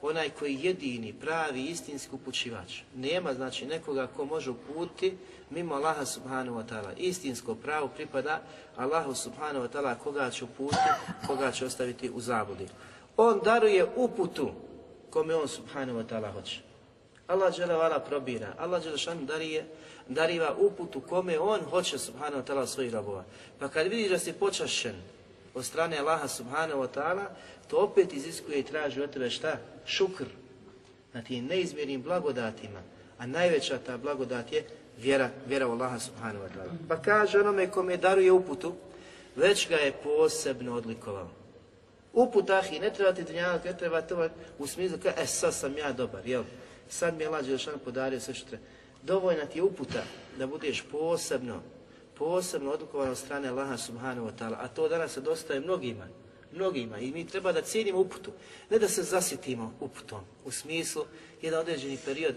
[0.03, 2.81] onaj koji jedini, pravi, istinski upućivač.
[2.97, 5.17] Nema znači nekoga ko može uputiti
[5.51, 6.93] mimo Allaha subhanahu wa ta'ala.
[6.97, 8.43] Istinsko pravo pripada
[8.77, 10.91] Allahu subhanahu wa ta'ala koga će uputiti,
[11.27, 12.69] koga će ostaviti u zabudi.
[13.17, 14.51] On daruje uputu
[15.11, 16.61] kome on subhanahu wa ta'ala hoće.
[17.27, 19.67] Allah vala probira, Allah šan darije,
[20.09, 23.25] dariva uputu kome on hoće subhanahu wa ta'ala svojih robova.
[23.59, 24.95] Pa kad vidiš da si počašen
[25.55, 27.27] od strane Allaha subhanahu wa ta'ala,
[27.69, 29.57] to opet iziskuje i traži od tebe šta?
[29.87, 30.25] Šukr
[31.13, 32.83] na tim neizmjernim blagodatima.
[33.19, 34.65] A najveća ta blagodat je
[34.99, 36.73] vjera, vjera u Allaha subhanahu wa ta'ala.
[36.89, 38.75] Pa kaže onome kome daruje uputu,
[39.37, 41.29] već ga je posebno odlikovao.
[42.13, 45.79] Uputa i ne treba ti dunjavak, ne treba to u smislu kao, e sad sam
[45.79, 46.45] ja dobar, jel?
[46.89, 48.65] Sad mi je Đelešan podario sve što treba.
[49.03, 50.03] Dovoljna ti je uputa
[50.39, 51.63] da budeš posebno,
[52.19, 56.07] posebno odlukovan od strane Allaha subhanahu wa ta'ala, a to danas se dostaje mnogima,
[56.53, 58.33] mnogima i mi treba da cijenimo uputu,
[58.71, 61.05] ne da se zasitimo uputom, u smislu
[61.43, 62.35] jedan određeni period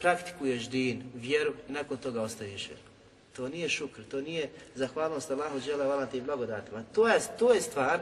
[0.00, 2.82] praktikuješ din, vjeru i nakon toga ostaviš vjeru.
[3.36, 6.84] To nije šukr, to nije zahvalnost Allahu džele i blagodatima.
[6.94, 8.00] To je, to je stvar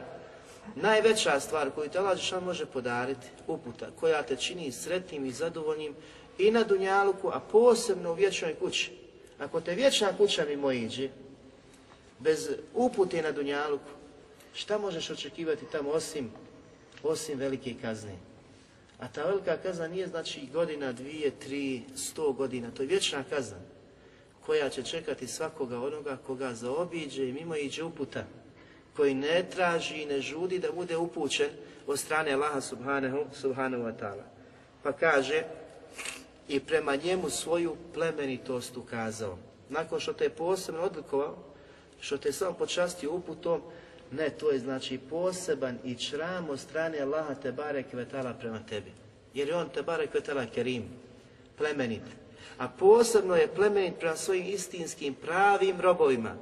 [0.75, 5.95] Najveća stvar koju te Allah može podariti, uputa, koja te čini sretnim i zadovoljnim
[6.37, 8.91] i na Dunjaluku, a posebno u vječnoj kući.
[9.39, 11.09] Ako te vječna kuća mimo iđe,
[12.21, 13.91] bez upute na Dunjaluku,
[14.53, 16.31] šta možeš očekivati tamo osim,
[17.03, 18.15] osim velike kazne?
[18.99, 23.57] A ta velika kazna nije znači godina, dvije, tri, sto godina, to je vječna kazna
[24.45, 28.23] koja će čekati svakoga onoga koga zaobiđe i mimo iđe uputa
[28.95, 31.49] koji ne traži i ne žudi da bude upućen
[31.87, 34.23] od strane Allaha subhanahu, subhanahu wa ta'ala.
[34.83, 35.43] Pa kaže,
[36.47, 39.37] i prema njemu svoju plemenitost ukazao.
[39.69, 41.37] Nakon što te je posebno odlikovao,
[42.01, 43.61] što te je samo počastio uputom,
[44.11, 48.91] ne, to je znači poseban i čram od strane Allaha te barek vetala prema tebi.
[49.33, 50.83] Jer je on te barek vetala kerim,
[51.57, 52.01] plemenit.
[52.57, 56.35] A posebno je plemenit prema svojim istinskim pravim robovima,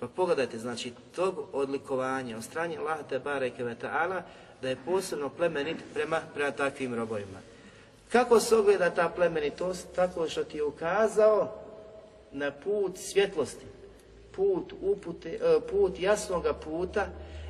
[0.00, 4.22] pa pogledajte, znači, tog odlikovanja od strane Allah te bareke ve ta'ala
[4.62, 7.38] da je posebno plemenit prema, prema takvim robovima.
[8.12, 9.86] Kako se ogleda ta plemenitost?
[9.94, 11.54] Tako što ti je ukazao
[12.32, 13.66] na put svjetlosti,
[14.36, 17.06] put upute, e, put jasnoga puta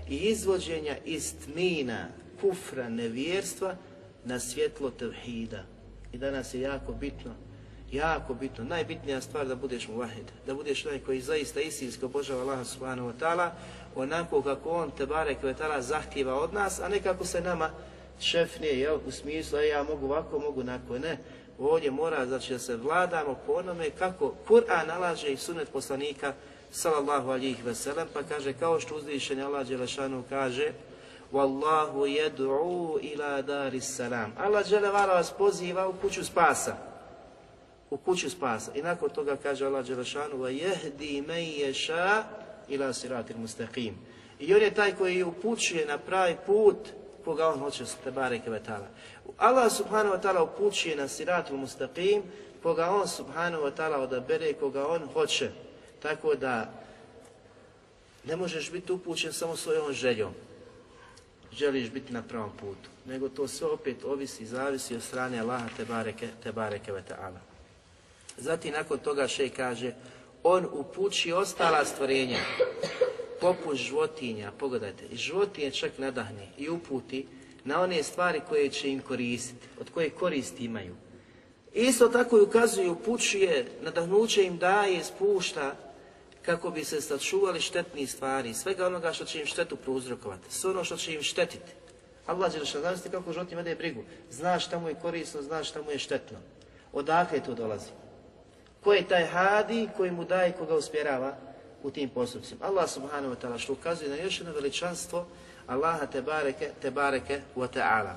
[0.09, 2.09] i izvođenja iz tmina,
[2.41, 3.77] kufra, nevjerstva
[4.25, 5.63] na svjetlo tevhida.
[6.13, 7.35] I danas je jako bitno
[7.95, 12.65] jako bitno, najbitnija stvar da budeš muvahid, da budeš onaj koji zaista istinsko obožava Allaha
[12.65, 13.51] subhanahu wa ta'ala,
[13.95, 17.71] onako kako on te barek ta'ala zahtjeva od nas, a ne kako se nama
[18.21, 21.19] šefnije, jel, u smislu, ja mogu ovako, mogu onako, ne.
[21.59, 26.35] Ovdje mora, znači, da se vladamo po onome kako Kur'an nalaže i sunet poslanika,
[26.75, 30.73] sallallahu alihi veselem, pa kaže, kao što uzvišenje Allah Đelešanu kaže,
[31.33, 34.33] Wallahu yad'u ila daris salam.
[34.39, 36.95] Allah dželevala vas poziva u kuću spasa
[37.95, 38.71] u kuću spasa.
[38.75, 42.25] I nakon toga kaže Allah Đelešanu jehdi men ješa
[42.69, 43.93] ila siratil mustaqim.
[44.39, 46.77] I on je taj koji upućuje na pravi put
[47.25, 48.87] koga on hoće te bareke vetala.
[49.39, 52.23] Allah subhanahu wa ta'ala upućuje na siratul mustaqim
[52.63, 55.51] koga on subhanahu wa ta'ala odabere koga on hoće.
[56.05, 56.85] Tako da
[58.27, 60.33] Ne možeš biti upućen samo svojom željom.
[61.53, 62.91] Želiš biti na pravom putu.
[63.07, 67.03] Nego to sve opet ovisi zavisi od strane Allaha te bareke, te bareke ve.
[68.37, 69.93] Zatim nakon toga še kaže,
[70.43, 72.39] on upući ostala stvorenja,
[73.41, 77.27] poput životinja, pogledajte, i životinje čak nadahne i uputi
[77.65, 80.95] na one stvari koje će im koristiti, od koje koristi imaju.
[81.75, 85.84] Isto tako i ukazuje, upućuje, nadahnuće im daje spušta
[86.47, 90.85] kako bi se sačuvali štetnih stvari, svega onoga što će im štetu prouzrokovati, sve ono
[90.85, 91.73] što će im štetiti.
[92.27, 95.91] Allah da znaš kako životinje vede brigu, znaš šta mu je korisno, znaš šta mu
[95.91, 96.39] je štetno.
[96.93, 97.91] Odakle to dolazi?
[98.85, 101.37] Ko je taj hadi koji mu daje koga uspjerava
[101.83, 102.67] u tim postupcima?
[102.67, 105.27] Allah subhanahu wa ta'ala što ukazuje na još jedno veličanstvo
[105.67, 108.15] Allaha te bareke, te bareke wa ta'ala.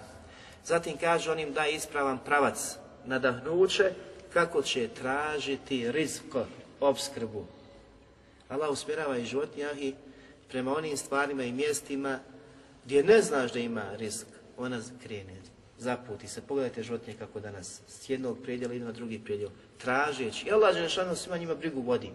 [0.66, 3.92] Zatim kaže on im daje ispravan pravac, nadahnuće
[4.34, 6.46] kako će tražiti rizko,
[6.80, 7.57] obskrbu.
[8.50, 9.96] Allah usmjerava i životinjahi
[10.50, 12.20] prema onim stvarima i mjestima
[12.86, 15.36] gdje ne znaš da ima rizik, ona krene,
[15.78, 16.42] zaputi se.
[16.42, 20.48] Pogledajte životinje kako danas s jednog predjela ide na drugi predjel, tražeći.
[20.48, 22.12] I Allah Đelešanu svima njima brigu vodi.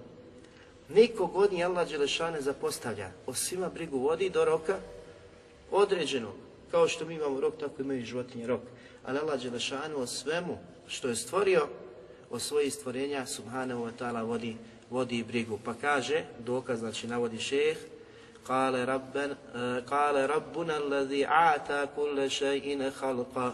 [0.88, 3.10] Niko god ni Allah Đelešane zapostavlja.
[3.26, 4.78] O svima brigu vodi do roka
[5.70, 6.34] određenog.
[6.70, 8.60] Kao što mi imamo rok, tako imaju životinje rok.
[9.04, 11.68] Ali Allah Đelešanu o svemu što je stvorio,
[12.30, 14.56] o svojih stvorenja, subhanahu wa ta'ala, vodi,
[14.92, 15.58] vodi brigu.
[15.64, 17.76] Pa kaže, dokaz znači navodi šeh,
[18.46, 23.52] Kale, rabben, eh, kale rabbuna allazi ata kulle še'ine halqa.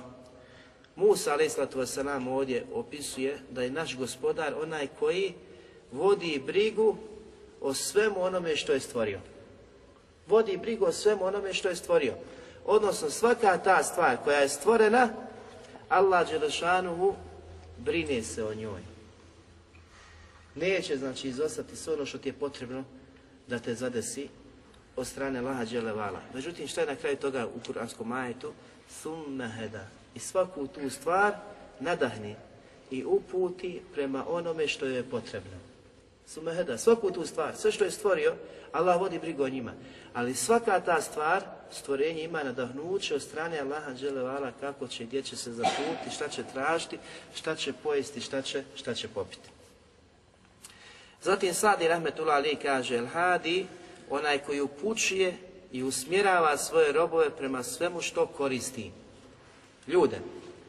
[0.96, 1.98] Musa a.s.
[2.28, 5.34] ovdje opisuje da je naš gospodar onaj koji
[5.92, 6.96] vodi brigu
[7.60, 9.20] o svemu onome što je stvorio.
[10.26, 12.14] Vodi brigu o svemu onome što je stvorio.
[12.64, 15.08] Odnosno svaka ta stvar koja je stvorena,
[15.88, 17.14] Allah Đelešanuhu
[17.78, 18.87] brine se o njoj.
[20.60, 22.84] Neće znači izostati sve ono što ti je potrebno
[23.48, 24.28] da te zadesi
[24.96, 26.20] od strane Laha Đelevala.
[26.34, 28.52] Međutim, šta je na kraju toga u kuranskom majetu?
[29.02, 29.86] Summeheda.
[30.14, 31.34] I svaku tu stvar
[31.80, 32.36] nadahni
[32.90, 35.56] i uputi prema onome što je potrebno.
[36.26, 36.78] Summeheda.
[36.78, 38.34] Svaku tu stvar, sve što je stvorio,
[38.72, 39.72] Allah vodi brigu o njima.
[40.14, 45.36] Ali svaka ta stvar, stvorenje ima nadahnuće od strane Allaha Đelevala kako će, gdje će
[45.36, 46.98] se zaputi, šta će tražiti,
[47.34, 49.48] šta će pojesti, šta će, šta će popiti.
[51.22, 53.66] Zatim Sadi Rahmetullah Ali kaže, El Hadi,
[54.10, 55.36] onaj koji upućuje
[55.72, 58.90] i usmjerava svoje robove prema svemu što koristi.
[59.86, 60.18] Ljude,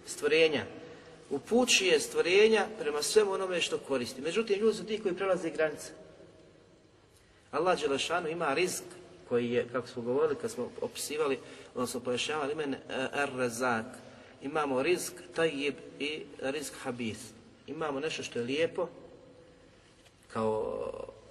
[0.06, 0.66] stvorenja,
[1.30, 4.22] upućuje stvorenja prema svemu onome što koristi.
[4.22, 5.92] Međutim, ljudi su ti koji prelaze granice.
[7.52, 8.86] Allah Đelešanu ima rizik
[9.30, 11.40] koji je, kako smo govorili, kad smo opisivali,
[11.76, 12.76] odnosno pojašnjavali imen
[13.14, 13.86] Ar-Razak.
[14.42, 17.18] Imamo rizik tajib i rizik habis.
[17.68, 18.88] Imamo nešto što je lijepo,
[20.34, 20.80] kao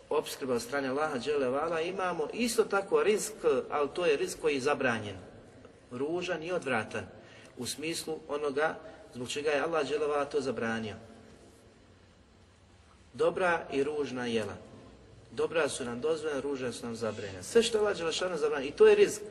[0.09, 3.35] opskrba od strane Allaha Đelevala, imamo isto tako risk,
[3.71, 5.17] ali to je risk koji je zabranjen,
[5.91, 7.07] ružan i odvratan,
[7.57, 8.79] u smislu onoga
[9.15, 10.95] zbog čega je Allah Đelevala to zabranio.
[13.15, 14.55] Dobra i ružna jela.
[15.31, 17.43] Dobra su nam dozvoljena, ružna su nam zabranjena.
[17.43, 19.23] Sve što Allah Đelešanu zabranio, i to je rizik.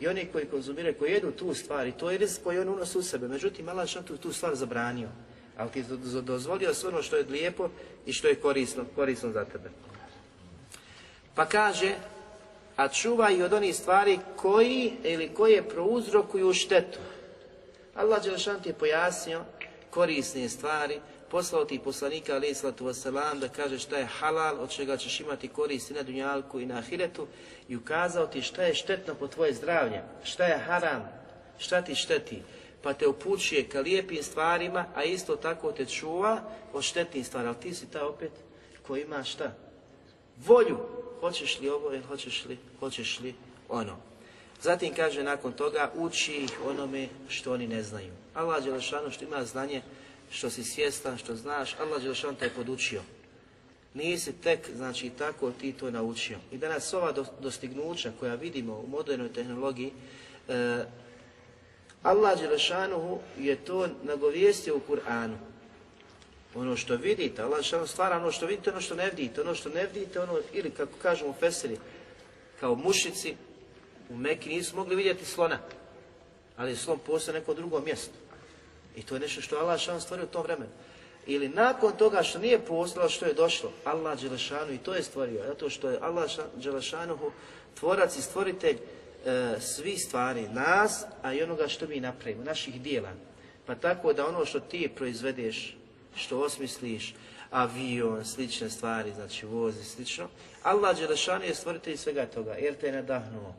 [0.00, 2.98] I oni koji konzumiraju, koji jedu tu stvar, i to je rizik koji on unosi
[2.98, 3.28] u sebe.
[3.28, 5.08] Međutim, Allah tu, tu stvar zabranio.
[5.58, 5.84] Ali ti
[6.22, 7.68] dozvolio sve ono što je lijepo
[8.06, 9.70] i što je korisno, korisno za tebe.
[11.34, 11.94] Pa kaže,
[12.76, 16.98] a čuvaj od onih stvari koji ili koje prouzrokuju štetu.
[17.94, 19.44] Allah Đelešan ti je pojasnio
[19.90, 24.96] korisne stvari, poslao ti poslanika alaih sallatu wasalam da kaže šta je halal, od čega
[24.96, 27.26] ćeš imati koristi na dunjalku i na ahiretu
[27.68, 31.08] i ukazao ti šta je štetno po tvoje zdravlje, šta je haram,
[31.58, 32.42] šta ti šteti,
[32.82, 37.50] pa te upućuje ka lijepim stvarima, a isto tako te čuva od štetnim stvarima.
[37.50, 38.30] Ali ti si ta opet
[38.86, 39.54] ko ima šta?
[40.46, 40.78] Volju
[41.20, 43.34] hoćeš li ovo ili hoćeš li, hoćeš li
[43.68, 43.96] ono.
[44.62, 48.12] Zatim kaže nakon toga, uči ih onome što oni ne znaju.
[48.34, 49.82] Allah Đelešanu što ima znanje,
[50.30, 53.02] što si svjestan, što znaš, Allah Đelešanu te je podučio.
[53.94, 56.38] Nisi tek, znači, tako ti to naučio.
[56.52, 59.92] I danas ova dostignuća koja vidimo u modernoj tehnologiji,
[60.48, 60.84] eh,
[62.06, 65.36] Allah Đelešanuhu je to nagovijestio u Kur'anu.
[66.54, 69.68] Ono što vidite, Allah što stvara ono što vidite, ono što ne vidite, ono što
[69.68, 71.78] ne vidite, ono, ili kako kažemo u Feseri,
[72.60, 73.34] kao mušici
[74.10, 75.58] u Meki nisu mogli vidjeti slona,
[76.56, 78.14] ali slon postoje neko drugo mjesto.
[78.96, 80.70] I to je nešto što Allah šan stvorio u tom vremenu.
[81.26, 85.44] Ili nakon toga što nije postalo što je došlo, Allah Đelešanu i to je stvorio,
[85.46, 87.30] zato što je Allah Đelešanuhu
[87.74, 88.76] tvorac i stvoritelj
[89.26, 93.12] e, svi stvari, nas, a i onoga što mi napravimo, naših dijela.
[93.66, 95.76] Pa tako da ono što ti proizvedeš,
[96.14, 97.14] što osmisliš,
[97.50, 100.28] avion, slične stvari, znači voz i slično.
[100.62, 103.54] Allah Đelešanu je stvoritelj svega toga, jer te je nadahnuo.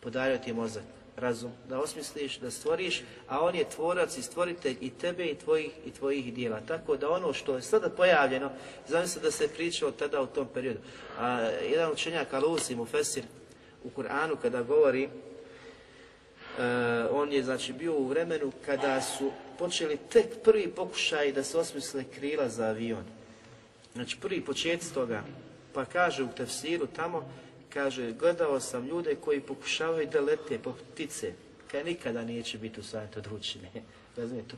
[0.00, 0.82] Podario ti mozak,
[1.16, 5.70] razum, da osmisliš, da stvoriš, a on je tvorac i stvoritelj i tebe i tvojih,
[5.86, 6.60] i tvojih dijela.
[6.60, 8.50] Tako da ono što je sada pojavljeno,
[8.88, 10.80] znam se da se pričalo tada u tom periodu.
[11.18, 13.24] A, jedan učenjak Alusi, Mufesir,
[13.84, 15.08] u Kur'anu kada govori,
[17.10, 22.04] on je znači bio u vremenu kada su počeli tek prvi pokušaj da se osmisle
[22.04, 23.04] krila za avion.
[23.94, 25.22] Znači prvi početci toga,
[25.72, 27.32] pa kaže u tefsiru tamo,
[27.72, 31.32] kaže, gledao sam ljude koji pokušavaju da lete po ptice,
[31.70, 33.68] kaj nikada neće biti u stanju to učine.
[34.16, 34.56] Razumijete?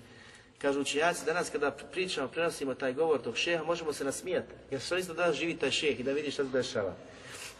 [0.59, 4.97] Kažu učenjaci, danas kada pričamo, prenosimo taj govor tog šeha, možemo se nasmijati, jer što
[4.97, 6.97] isto danas živi taj šeh i da vidi šta se dešava.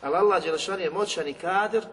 [0.05, 1.85] Ali Allah Đelešan je moćan i kader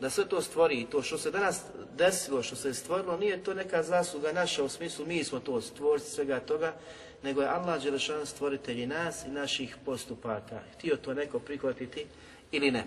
[0.00, 1.62] da sve to stvori i to što se danas
[1.96, 6.10] desilo, što se stvorilo, nije to neka zasluga naša u smislu mi smo to stvorci
[6.10, 6.74] svega toga,
[7.22, 10.60] nego je Allah Đelešan stvoritelj i nas i naših postupaka.
[10.74, 12.06] Htio to neko prihvatiti
[12.52, 12.84] ili ne.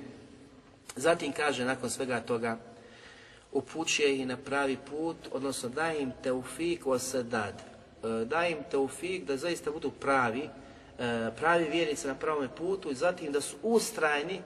[0.96, 2.58] Zatim kaže nakon svega toga,
[3.52, 7.54] upućuje ih na pravi put, odnosno daje im teufik o sedad.
[8.04, 10.50] E, daje im teufik da zaista budu pravi,
[11.00, 14.42] e, pravi vjernici na pravom putu i zatim da su ustrajni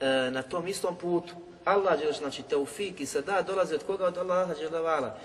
[0.00, 1.34] e, na tom istom putu.
[1.64, 4.06] Allah znači teufik i sada dolazi od koga?
[4.06, 5.16] Od Allaha dželevala.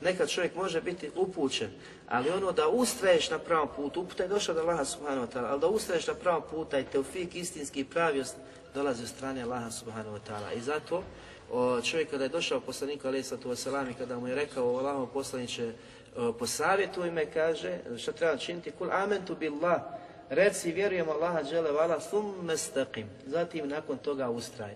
[0.00, 1.70] Nekad čovjek može biti upućen,
[2.08, 5.50] ali ono da ustraješ na pravom putu, uputa je došla od Allaha subhanahu wa ta'ala,
[5.50, 8.36] ali da ustraješ na pravom putu, i teufik, istinski praviost,
[8.74, 10.56] dolazi od strane Allaha subhanahu wa ta'ala.
[10.56, 11.02] I zato
[11.52, 15.08] o, čovjek kada je došao poslaniku alaih sallatu wasalam i kada mu je rekao Allahom
[15.12, 15.72] poslaniće
[16.38, 18.70] posavjetuj me, kaže, šta treba činiti?
[18.70, 19.80] Kul amentu billah,
[20.30, 23.06] reci vjerujem Allaha džele vala, summe staqim.
[23.26, 24.74] Zatim nakon toga ustraj.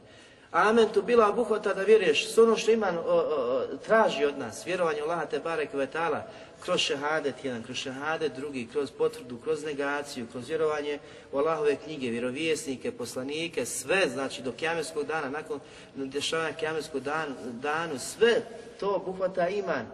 [0.51, 4.67] Amen tu bila obuhvata da vjeruješ s ono što iman o, o, traži od nas,
[4.67, 6.27] vjerovanje Allaha te barek vetala,
[6.65, 10.99] kroz šehadet jedan, kroz šehadet drugi, kroz potvrdu, kroz negaciju, kroz vjerovanje
[11.33, 15.61] u Allahove knjige, vjerovjesnike, poslanike, sve, znači do kjameskog dana, nakon
[15.95, 18.43] dešavanja kjameskog dan, danu, sve
[18.81, 19.87] to obuhvata iman.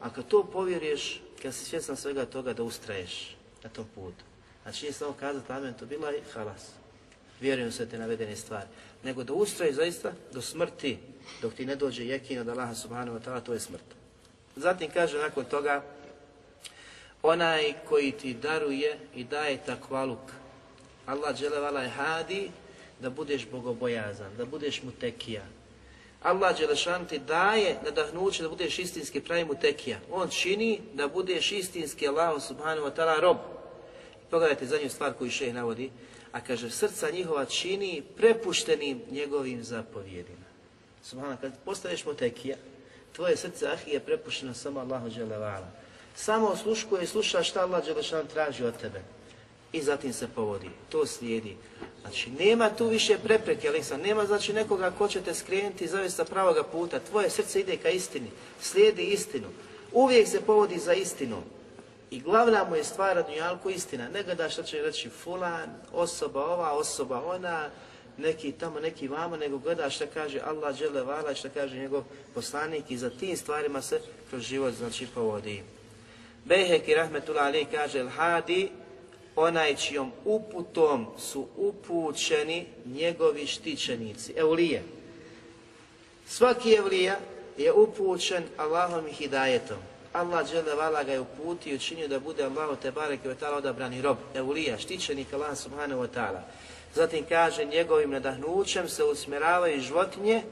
[0.00, 4.27] A kad to povjeruješ, kad si svjestan svega toga da ustraješ na tom putu.
[4.68, 6.70] Znači nije samo kazati amen to bila i halas.
[7.40, 8.66] Vjerujem sve te navedene stvari
[9.04, 10.98] nego da ustraje zaista do smrti,
[11.42, 13.84] dok ti ne dođe jekin od Allaha subhanahu wa ta'ala, to je smrt.
[14.56, 15.82] Zatim kaže nakon toga,
[17.22, 20.32] onaj koji ti daruje i daje takvaluk,
[21.06, 22.50] Allah dželevala je hadi
[23.00, 25.42] da budeš bogobojazan, da budeš mutekija.
[26.22, 29.98] Allah Đelešan ti daje nadahnuće da budeš istinski pravi mutekija.
[30.10, 33.36] On čini da budeš istinski Allah subhanahu wa ta'ala rob.
[34.30, 35.90] Pogledajte zadnju stvar koju šeh navodi,
[36.32, 40.48] a kaže srca njihova čini prepuštenim njegovim zapovjedima.
[41.02, 42.56] Subhana, kad postaneš motekija,
[43.12, 45.68] tvoje srce ahi je prepušteno samo Allahu dželevala.
[46.16, 49.00] Samo osluškuje i sluša šta Allah dželešan traži od tebe.
[49.72, 50.70] I zatim se povodi.
[50.88, 51.56] To slijedi.
[52.00, 53.96] Znači, nema tu više prepreke, Alisa.
[53.96, 56.98] Nema znači nekoga ko će te skrenuti i zavesti sa pravoga puta.
[56.98, 58.30] Tvoje srce ide ka istini.
[58.60, 59.48] Slijedi istinu.
[59.92, 61.42] Uvijek se povodi za istinom.
[62.10, 64.08] I glavna mu je stvar na dunjalku istina.
[64.08, 67.70] Ne gleda što će reći fulan, osoba ova, osoba ona,
[68.18, 72.04] neki tamo, neki vamo, nego gleda što kaže Allah džele vala, što kaže njegov
[72.34, 74.00] poslanik i za tim stvarima se
[74.30, 75.62] kroz život znači povodi.
[76.44, 78.70] Behek i Rahmetullah Ali kaže Hadi,
[79.36, 84.82] onaj čijom uputom su upućeni njegovi štićenici, Eulije.
[86.26, 87.18] Svaki Eulija
[87.58, 89.78] je upućen Allahom i hidajetom.
[90.12, 93.56] Allah dželle vala ga je uputio i učinio da bude Allahu te barek i ta'ala
[93.56, 96.40] odabrani rob, evlija, štićenik Allah subhanahu wa ta'ala.
[96.94, 100.42] Zatim kaže njegovim nadahnućem se usmjeravaju životinje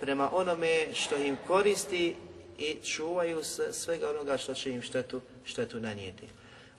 [0.00, 2.16] prema onome što im koristi
[2.58, 6.28] i čuvaju se svega onoga što će im štetu, štetu nanijeti.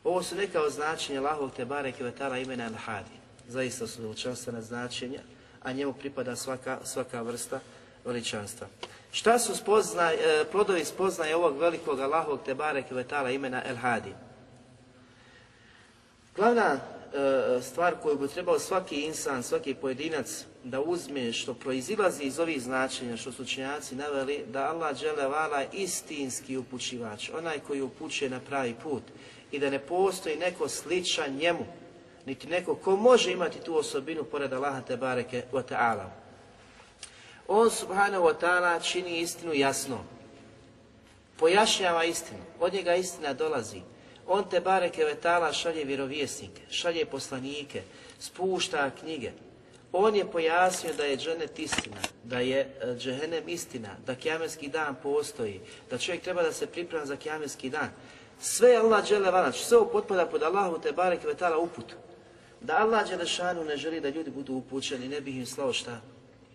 [0.04, 3.16] Ovo su neka označenja Allahovog te barek i ta'ala imena Al-Hadi.
[3.48, 5.20] Zaista su veličanstvena značenja,
[5.62, 7.60] a njemu pripada svaka, svaka vrsta
[8.06, 8.68] veličanstva.
[9.12, 14.14] Šta su spoznaj, e, plodovi spoznaje ovog velikog Allahovog Tebare Kvetala imena El Hadi?
[16.36, 22.40] Glavna e, stvar koju bi trebao svaki insan, svaki pojedinac da uzme što proizilazi iz
[22.40, 28.30] ovih značenja što su učenjaci naveli da Allah džele vala istinski upućivač, onaj koji upućuje
[28.30, 29.04] na pravi put
[29.52, 31.66] i da ne postoji neko sličan njemu,
[32.26, 36.29] niti neko ko može imati tu osobinu pored Allaha te bareke wa ta'ala.
[37.52, 39.98] On subhanahu wa ta'ala čini istinu jasno.
[41.38, 42.40] Pojašnjava istinu.
[42.60, 43.82] Od njega istina dolazi.
[44.28, 47.82] On te bareke vetala šalje vjerovjesnike, šalje poslanike,
[48.20, 49.32] spušta knjige.
[49.92, 54.96] On je pojasnio da je dženet istina, da je e, džehenem istina, da kjamerski dan
[55.04, 57.90] postoji, da čovjek treba da se priprema za kjamerski dan.
[58.40, 61.94] Sve Allah dželevala, sve ovo potpada pod Allahu te barek ve ta'ala uput.
[62.62, 66.02] Da Allah Đelešanu ne želi da ljudi budu upućeni, ne bi im slao šta?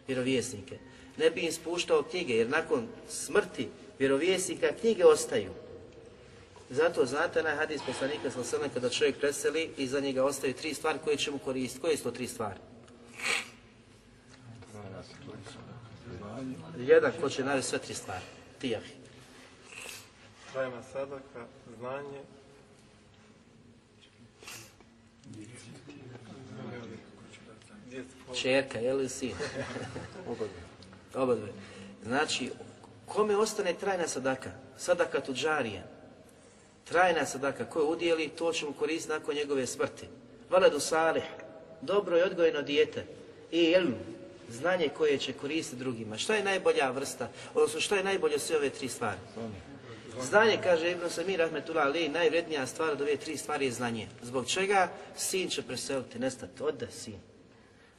[0.07, 0.79] Vjerovjesnike.
[1.17, 5.51] Ne bi im spuštao knjige, jer nakon smrti vjerovjesnika knjige ostaju.
[6.71, 10.99] Zato znate na hadis poslanika sa kada čovjek preseli i za njega ostaju tri stvari
[11.05, 11.81] koje će mu koristiti.
[11.81, 12.59] Koje su to tri stvari?
[16.79, 18.25] Jedan ko će navesti sve tri stvari.
[18.59, 18.93] Ti jahi.
[20.53, 21.47] Trajna sadaka,
[21.79, 22.21] znanje,
[28.35, 29.33] Čerka, je li sin?
[31.15, 31.53] Oba dve.
[32.05, 32.51] Znači,
[33.07, 34.51] kome ostane trajna sadaka?
[34.79, 35.83] Sadaka tuđarije.
[36.85, 40.07] Trajna sadaka koju udijeli, to će mu koristiti nakon njegove smrti.
[40.51, 41.23] Valadu salih,
[41.81, 43.05] dobro i odgojeno dijete.
[43.53, 43.95] I ilm,
[44.51, 46.19] znanje koje će koristiti drugima.
[46.19, 49.19] Šta je najbolja vrsta, odnosno šta je najbolje sve ove tri stvari?
[50.23, 54.09] Znanje, kaže Ibn Samir Rahmetullah Ali, najvrednija stvar od ove tri stvari je znanje.
[54.23, 57.34] Zbog čega sin će preseliti, nestati, ode sin.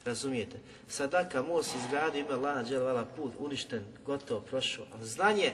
[0.06, 0.56] Razumijete?
[0.88, 4.84] Sadaka, most izgradio, ima lana, dželvala, put, uništen, gotovo, prošao.
[4.94, 5.52] Ali znanje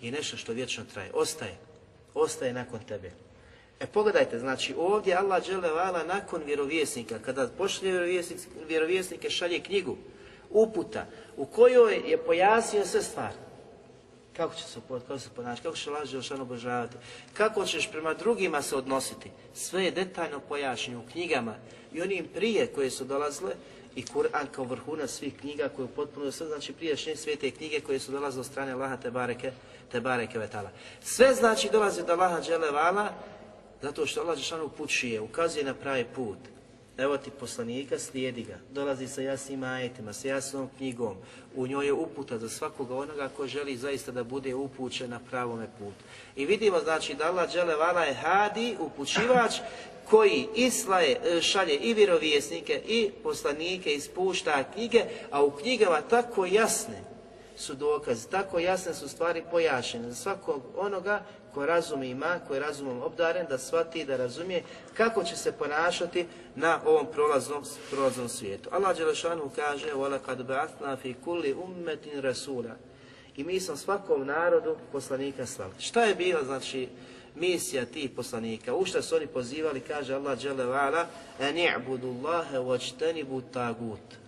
[0.00, 1.56] je nešto što vječno traje, ostaje.
[2.14, 3.10] Ostaje nakon tebe.
[3.80, 8.22] E pogledajte, znači ovdje Allah dželevala nakon vjerovjesnika, kada pošlje
[8.68, 9.96] vjerovjesnike, šalje knjigu,
[10.50, 11.06] uputa,
[11.36, 13.43] u kojoj je pojasnio sve stvari.
[14.36, 16.96] Kako će se, kako ponašati, kako će laži Želšan obožavati,
[17.34, 19.30] kako ćeš prema drugima se odnositi.
[19.54, 21.54] Sve je detaljno pojašnjeno u knjigama
[21.92, 23.52] i onim prije koje su dolazile
[23.96, 28.12] i Kur'an kao vrhunac svih knjiga koje potpuno sve znači prijašnje svete knjige koje su
[28.12, 29.52] dolazile od strane Allaha te bareke,
[29.92, 30.70] te bareke vetala.
[31.02, 33.12] Sve znači dolazi od Allaha dželevala
[33.82, 36.38] zato što Allah Žešanu upućuje, ukazuje na pravi put.
[36.98, 38.58] Evo ti poslanika, slijedi ga.
[38.70, 41.16] Dolazi sa jasnim ajetima, sa jasnom knjigom.
[41.56, 45.66] U njoj je uputa za svakoga onoga ko želi zaista da bude upućen na pravome
[45.78, 46.04] putu.
[46.36, 49.54] I vidimo znači da Allah Đelevala je hadi, upućivač,
[50.10, 57.04] koji islaje, e, šalje i vjerovjesnike i poslanike, ispušta knjige, a u knjigama tako jasne
[57.56, 62.59] su dokazi, tako jasne su stvari pojašnjene za svakog onoga ko razum ima, ko je
[62.59, 66.25] razumom obdaren, da shvati, da razumije kako će se ponašati
[66.55, 68.69] na ovom prolaznom, prolaznom svijetu.
[68.71, 72.73] Allah Đelešanu kaže وَلَقَدْ بَعْثْنَا فِي كُلِّ أُمَّةٍ رَسُولًا
[73.35, 75.73] I mi smo svakom narodu poslanika slali.
[75.79, 76.89] Šta je bila, znači,
[77.35, 78.75] misija tih poslanika?
[78.75, 81.07] U šta su oni pozivali, kaže Allah Đelevala,
[81.39, 84.19] أَنْ يَعْبُدُ اللَّهَ وَاجْتَنِبُ تَاغُوتَ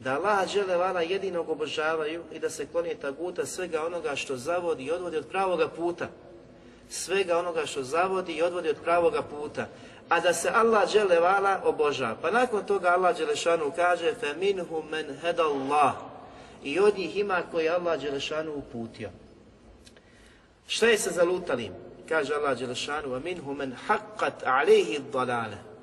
[0.00, 4.90] da Allah vala jedinog obožavaju i da se kloni taguta svega onoga što zavodi i
[4.90, 6.08] odvodi od pravoga puta.
[6.88, 9.66] Svega onoga što zavodi i odvodi od pravoga puta.
[10.08, 10.88] A da se Allah
[11.20, 12.16] vala obožava.
[12.22, 15.92] Pa nakon toga Allah Đelešanu kaže فَمِنْهُ مَنْ هَدَ اللَّهِ
[16.64, 19.10] I od njih ima koji je Allah Đelešanu uputio.
[20.66, 21.72] Šta je sa zalutalim?
[22.08, 25.74] Kaže Allah Đelešanu وَمِنْهُ مَنْ حَقَّتْ عَلَيْهِ الضَّلَالَ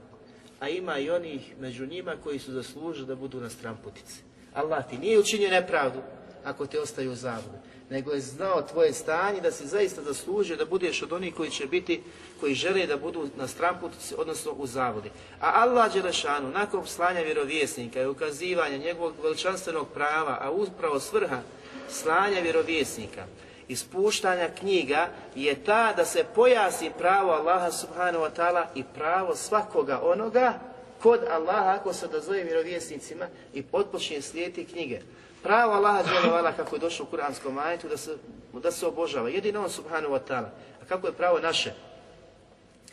[0.62, 4.22] a ima i onih među njima koji su zaslužili da budu na stramputici.
[4.54, 5.99] Allah ti nije učinio nepravdu
[6.45, 7.58] ako te ostaju u zabudi,
[7.91, 11.66] nego je znao tvoje stanje da si zaista zaslužio da budeš od onih koji će
[11.66, 12.03] biti,
[12.41, 15.11] koji žele da budu na stramputici, odnosno u zavodi.
[15.41, 21.41] A Allah Đelešanu, nakon slanja vjerovjesnika i ukazivanja njegovog veličanstvenog prava, a upravo svrha
[21.89, 23.26] slanja vjerovjesnika,
[23.68, 30.01] ispuštanja knjiga je ta da se pojasni pravo Allaha subhanahu wa ta'ala i pravo svakoga
[30.03, 30.59] onoga
[31.03, 35.01] kod Allaha ako se odazove vjerovjesnicima i potpočne slijeti knjige.
[35.47, 38.16] Pravo Allaha dželovala kako je došlo u kuranskom ajetu da se,
[38.53, 39.28] da se obožava.
[39.28, 40.49] Jedino on subhanahu wa ta'ala.
[40.82, 41.72] A kako je pravo naše?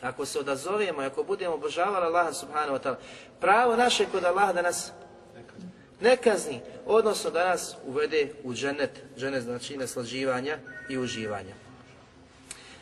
[0.00, 2.96] Ako se odazovemo i ako budemo obožavali Allaha subhanahu wa ta'ala,
[3.40, 4.92] pravo naše kod Allaha da nas
[6.00, 11.54] ne kazni, odnosno da nas uvede u dženet, dženet znači naslađivanja i uživanja.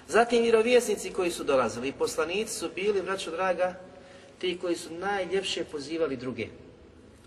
[0.08, 3.74] Zatim vjerovjesnici koji su dolazili i poslanici su bili, braćo draga,
[4.38, 6.46] ti koji su najljepše pozivali druge.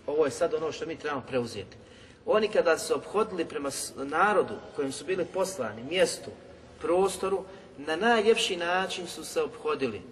[0.06, 1.85] Ovo je sad ono što mi trebamo preuzeti.
[2.26, 6.30] Oni kada su obhodili prema narodu kojem su bili poslani, mjestu,
[6.80, 7.44] prostoru,
[7.78, 10.02] na najljepši način su se obhodili,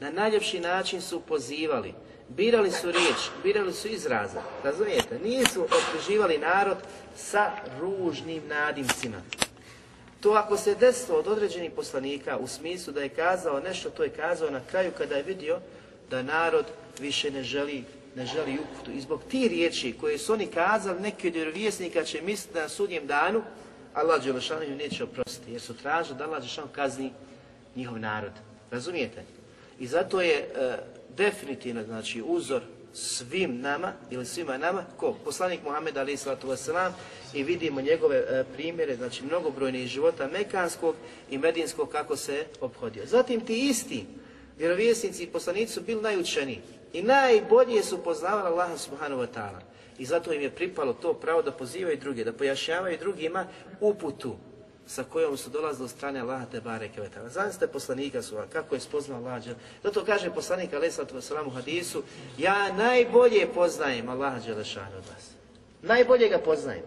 [0.00, 1.94] na najljepši način su pozivali,
[2.28, 5.18] Birali su riječ, birali su izraze, razumijete?
[5.24, 6.76] Nisu optuživali narod
[7.16, 7.50] sa
[7.80, 9.16] ružnim nadimcima.
[10.20, 14.10] To ako se desilo od određenih poslanika u smislu da je kazao nešto, to je
[14.10, 15.58] kazao na kraju kada je vidio
[16.10, 16.66] da narod
[17.00, 17.84] više ne želi
[18.16, 18.90] ne želi uputu.
[18.90, 23.06] I zbog ti riječi koje su oni kazali, neki od vjerovjesnika će misliti na sudnjem
[23.06, 23.42] danu,
[23.94, 27.12] Allah Đelešanu im neće oprostiti, jer su tražili da Allah Đelešanu kazni
[27.76, 28.32] njihov narod.
[28.70, 29.22] Razumijete?
[29.78, 30.78] I zato je e,
[31.16, 32.62] definitivno znači uzor
[32.92, 35.16] svim nama ili svima nama, ko?
[35.24, 36.90] Poslanik Muhammed alaih sallatu wasalam
[37.34, 40.94] i vidimo njegove e, primjere, znači mnogobrojnih života Mekanskog
[41.30, 43.06] i Medinskog kako se obhodio.
[43.06, 44.06] Zatim ti isti
[44.58, 46.60] vjerovjesnici i poslanici su bili najučeniji
[46.94, 49.60] i najbolje su poznavali Allaha subhanahu wa ta'ala.
[49.98, 53.46] I zato im je pripalo to pravo da pozivaju druge, da pojašnjavaju drugima
[53.80, 54.36] uputu
[54.86, 57.50] sa kojom su dolazili od strane Allaha te bareke ve taala.
[57.72, 59.42] Poslanika su kako je spoznao Allah.
[59.82, 61.14] Zato kaže poslanik alejhi salatu
[61.46, 62.02] u hadisu:
[62.38, 65.30] "Ja najbolje poznajem Allaha dželešanu od vas.
[65.82, 66.84] Najbolje ga poznajem.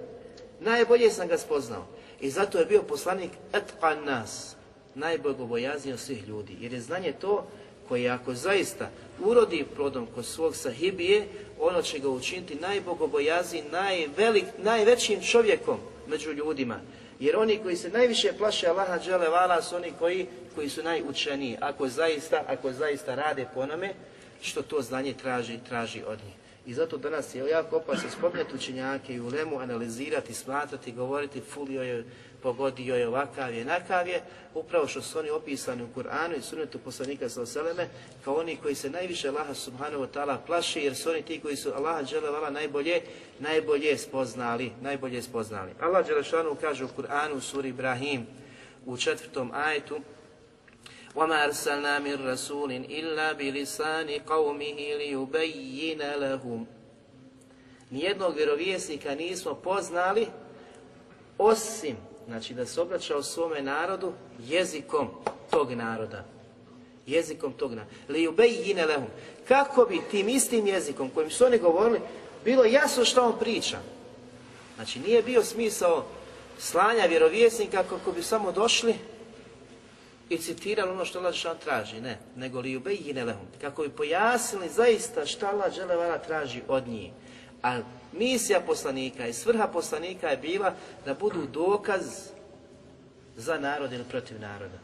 [0.59, 1.85] Najbolje sam ga spoznao.
[2.19, 4.55] I zato je bio poslanik etqan nas,
[4.95, 6.57] najbogobojazniji od svih ljudi.
[6.59, 7.47] Jer je znanje to
[7.87, 8.89] koje ako zaista
[9.19, 11.27] urodi plodom kod svog sahibije,
[11.59, 16.79] ono će ga učiniti najbogobojazniji, najvelik, najvećim čovjekom među ljudima.
[17.19, 21.57] Jer oni koji se najviše plaše Allaha džele vala su oni koji, koji su najučeniji.
[21.61, 23.93] Ako zaista, ako zaista rade po onome,
[24.41, 26.33] što to znanje traži, traži od njih.
[26.65, 32.05] I zato danas je jako opasno spomenuti učenjake i ulemu, analizirati, smatrati, govoriti, fulio je
[32.42, 34.22] pogodio je ovakav je, nakav je,
[34.54, 37.88] upravo što su oni opisani u Kur'anu i sunetu poslanika sa oseleme,
[38.24, 41.56] kao oni koji se najviše Allaha subhanahu wa ta'ala plaši, jer su oni ti koji
[41.56, 43.00] su Allaha dželevala najbolje,
[43.38, 45.70] najbolje spoznali, najbolje spoznali.
[45.80, 48.26] Allah dželešanu kaže u Kur'anu u suri Ibrahim,
[48.86, 50.00] u četvrtom ajetu,
[51.14, 56.66] وما أرسلنا من رسول إلا بلسان قومه ليبين لهم
[57.90, 60.26] Nijednog vjerovjesnika nismo poznali
[61.38, 61.96] osim
[62.27, 65.07] znači da se obraćao svome narodu jezikom
[65.49, 66.25] tog naroda.
[67.05, 67.91] Jezikom tog naroda.
[68.09, 69.07] Li ubejine lehum.
[69.47, 71.99] Kako bi tim istim jezikom kojim su oni govorili,
[72.45, 73.77] bilo jasno što on priča.
[74.75, 76.05] Znači nije bio smisao
[76.59, 78.95] slanja vjerovjesnika kako bi samo došli
[80.29, 83.47] i citirali ono što Allah traži, ne, nego li ubejine lehum.
[83.61, 87.11] Kako bi pojasnili zaista šta Allah traži od njih.
[87.63, 87.79] A
[88.13, 90.73] misija poslanika i svrha poslanika je bila
[91.05, 92.03] da budu dokaz
[93.35, 94.77] za narod ili protiv naroda.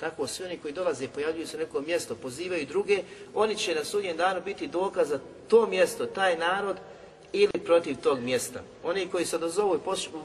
[0.00, 3.02] Tako svi oni koji dolaze i pojavljuju se na neko mjesto, pozivaju druge,
[3.34, 6.76] oni će na sudnjem danu biti dokaz za to mjesto, taj narod
[7.32, 8.60] ili protiv tog mjesta.
[8.84, 9.80] Oni koji se odazovu i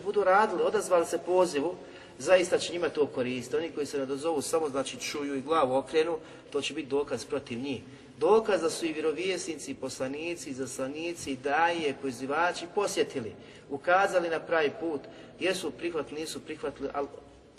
[0.06, 1.76] budu radili, odazvali se pozivu,
[2.20, 3.56] zaista će njima to koristiti.
[3.56, 6.18] Oni koji se ne odazovu samo znači čuju i glavu okrenu,
[6.52, 7.82] to će biti dokaz protiv njih.
[8.19, 13.35] Dokaz da su i vjerovjesnici, poslanici, zaslanici, daje, pozivači posjetili,
[13.71, 15.01] ukazali na pravi put,
[15.41, 17.09] jesu prihvatili, nisu prihvatili, ali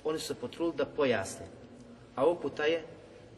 [0.04, 1.46] oni su se potrudili da pojasne.
[2.16, 2.84] A uputa je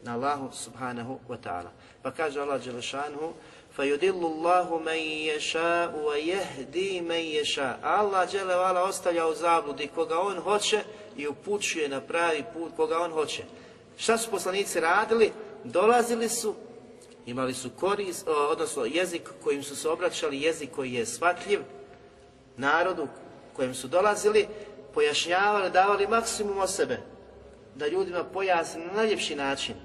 [0.02, 1.70] na Allahu subhanahu wa ta'ala.
[2.02, 3.32] Pa kaže Allah Đelešanhu,
[3.76, 5.00] فَيُدِلُّ اللَّهُ مَنْ
[5.32, 10.80] يَشَاءُ وَيَهْدِي مَنْ يَشَاءُ Allah Đelevala ostavlja u zabludi koga on hoće
[11.16, 13.42] i upućuje na pravi put koga on hoće.
[13.96, 15.32] Šta su poslanici radili?
[15.64, 16.54] Dolazili su
[17.27, 21.59] imali su korist, odnosno jezik kojim su se obraćali, jezik koji je shvatljiv
[22.57, 23.07] narodu
[23.53, 24.47] kojem su dolazili,
[24.93, 26.99] pojašnjavali, davali maksimum od sebe,
[27.75, 29.75] da ljudima pojasni na najljepši način.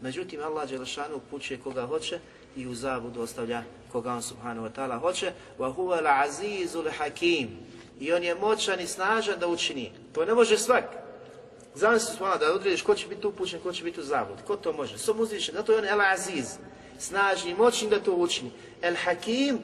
[0.00, 2.18] Međutim, Allah Đelešanu upućuje koga hoće
[2.56, 5.32] i u zabudu ostavlja koga on subhanahu wa ta'ala hoće.
[5.58, 7.48] Huwa al hakim.
[8.00, 9.92] I on je moćan i snažan da učini.
[10.12, 11.07] To ne može svak.
[11.78, 14.42] Zamisli se da odrediš ko će biti upućen, ko će biti u zabludi.
[14.46, 14.98] Ko to može?
[14.98, 15.54] Samo uzvišen.
[15.54, 16.56] Zato je on El Aziz.
[16.98, 18.50] Snažni, moćni da to učini.
[18.82, 19.58] El Hakim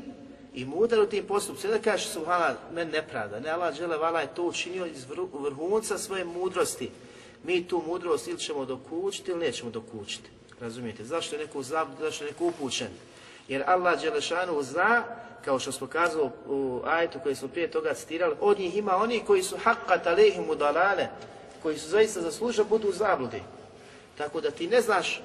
[0.55, 1.73] i mudar u tim postupcima.
[1.73, 3.41] Da kažeš subhana, men nepravda.
[3.41, 5.05] Ne, Allah žele vala je to učinio iz
[5.39, 6.91] vrhunca svoje mudrosti.
[7.45, 10.31] Mi tu mudrost ili ćemo dokučiti ili nećemo dokučiti.
[10.61, 11.05] Razumijete?
[11.05, 12.89] Zašto je neko u zabludi, zašto je neko upućen?
[13.49, 15.05] Jer Allah Đelešanu zna,
[15.45, 19.21] kao što smo kazali u ajetu koji smo prije toga citirali, od njih ima oni
[19.27, 21.09] koji su haqqat alehim udalale,
[21.65, 23.43] koji su zaista zaslužili budu u zabludi.
[24.19, 25.23] Tako da ti ne znaš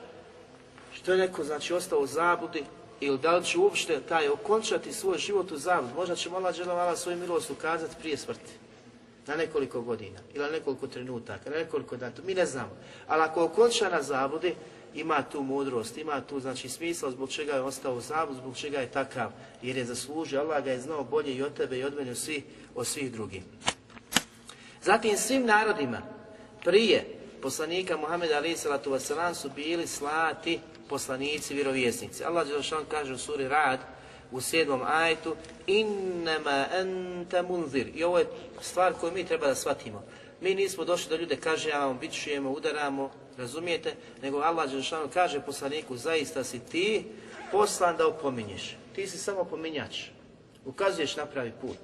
[0.93, 2.63] što je neko znači ostao u zabludi
[2.99, 5.93] ili da li će uopšte taj okončati svoj život u zabludi.
[5.95, 8.51] Možda će Allah dželovala svoju milost ukazati prije smrti.
[9.27, 12.71] Na nekoliko godina ili na nekoliko trenutaka, na nekoliko dana, mi ne znamo.
[13.07, 14.55] Ali ako okonča na zabludi,
[14.95, 18.79] ima tu mudrost, ima tu znači smisla zbog čega je ostao u zabludi, zbog čega
[18.79, 19.31] je takav,
[19.61, 22.43] jer je zaslužio, Allah ga je znao bolje i od tebe i od mene svi,
[22.75, 23.43] od svih drugih.
[24.81, 26.18] Zatim svim narodima,
[26.63, 27.05] prije
[27.41, 32.23] poslanika Muhammeda Ali salatu wasalam su bili slati poslanici, vjerovjesnici.
[32.23, 33.79] Allah Đelšan kaže u suri Rad
[34.31, 35.35] u sedmom ajetu
[35.67, 37.87] innama anta munzir.
[37.95, 38.27] I ovo je
[38.61, 40.03] stvar koju mi treba da shvatimo.
[40.41, 43.93] Mi nismo došli da ljude kažemo, bićujemo, udaramo, razumijete?
[44.21, 47.05] Nego Allah Đelšan kaže poslaniku, zaista si ti
[47.51, 48.77] poslan da opominješ.
[48.95, 50.01] Ti si samo pominjač.
[50.65, 51.77] Ukazuješ na pravi put.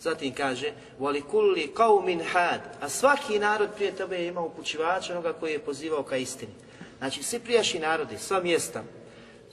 [0.00, 5.32] Zatim kaže, voli kulli qaumin had, a svaki narod prije tebe je imao upućivača, onoga
[5.32, 6.52] koji je pozivao ka istini.
[6.98, 8.82] Znači, svi prijašnji narodi, sva mjesta,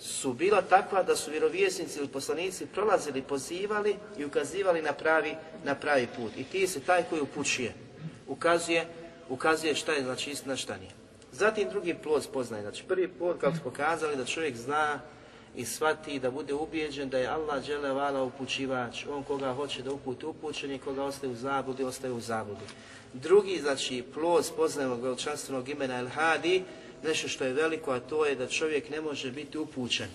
[0.02, 5.76] su bila takva da su vjerovjesnici ili poslanici prolazili, pozivali i ukazivali na pravi, na
[5.76, 6.32] pravi put.
[6.38, 7.74] I ti se taj koji upućuje,
[8.28, 8.88] ukazuje,
[9.30, 10.92] ukazuje šta je znači istina, šta nije.
[11.32, 12.64] Zatim drugi plod spoznaje.
[12.64, 15.00] Znači prvi plod kako smo pokazali da čovjek zna
[15.56, 17.64] i shvati da bude ubijeđen da je Allah
[17.96, 22.20] vala upućivač, on koga hoće da uputi upućen i koga ostaje u zabludi, ostaje u
[22.20, 22.66] zabludi.
[23.14, 26.64] Drugi, znači, plod spoznanog veličanstvenog imena El Hadi,
[27.04, 30.08] nešto što je veliko, a to je da čovjek ne može biti upućen.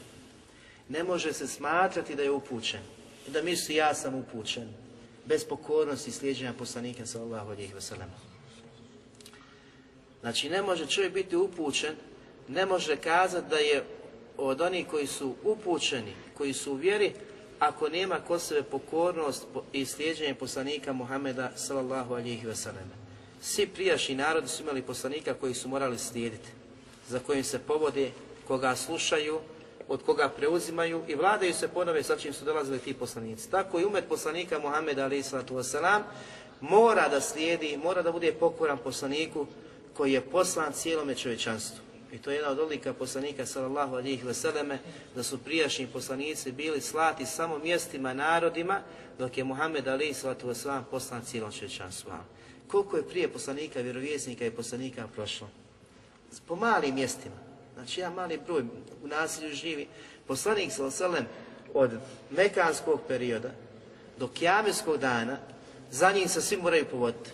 [0.89, 2.81] Ne može se smatrati da je upućen.
[3.27, 4.69] Da misli ja sam upućen.
[5.25, 7.81] Bez pokornosti slijeđenja poslanika sallallahu alejhi ve
[10.21, 11.95] Znači ne može čovjek biti upućen,
[12.49, 13.85] ne može kazati da je
[14.39, 17.13] od onih koji su upućeni, koji su u vjeri,
[17.59, 22.89] ako nema kod sebe pokornost i slijeđenje poslanika Muhameda sallallahu alihi wasallam.
[23.41, 26.49] Svi prijašnji narodi su imali poslanika koji su morali slijediti,
[27.09, 28.11] za kojim se povode,
[28.49, 29.39] koga slušaju,
[29.89, 33.51] od koga preuzimaju i vladaju se ponove sa čim su dolazili ti poslanici.
[33.51, 36.01] Tako i umet poslanika Muhameda alihi wasallam
[36.61, 39.47] mora da slijedi, mora da bude pokoran poslaniku
[39.97, 41.86] koji je poslan cijelome čovječanstvu.
[42.13, 44.79] I to je jedna od odlika poslanika sallallahu alihi vseleme,
[45.15, 48.81] da su prijašnji poslanici bili slati samo mjestima, narodima,
[49.19, 52.11] dok je Muhammed alihi sallatu wasallam poslan cijelom čovječanstvu.
[52.69, 55.49] Koliko je prije poslanika, vjerovjesnika i poslanika prošlo?
[56.47, 57.37] Po malim mjestima.
[57.75, 58.65] Znači jedan mali broj
[59.05, 59.87] u nasilju živi.
[60.27, 61.27] Poslanik sallallahu
[61.75, 61.91] od
[62.31, 63.51] mekanskog perioda
[64.19, 65.39] do kjameskog dana,
[65.91, 67.31] za njim se svi moraju povoditi.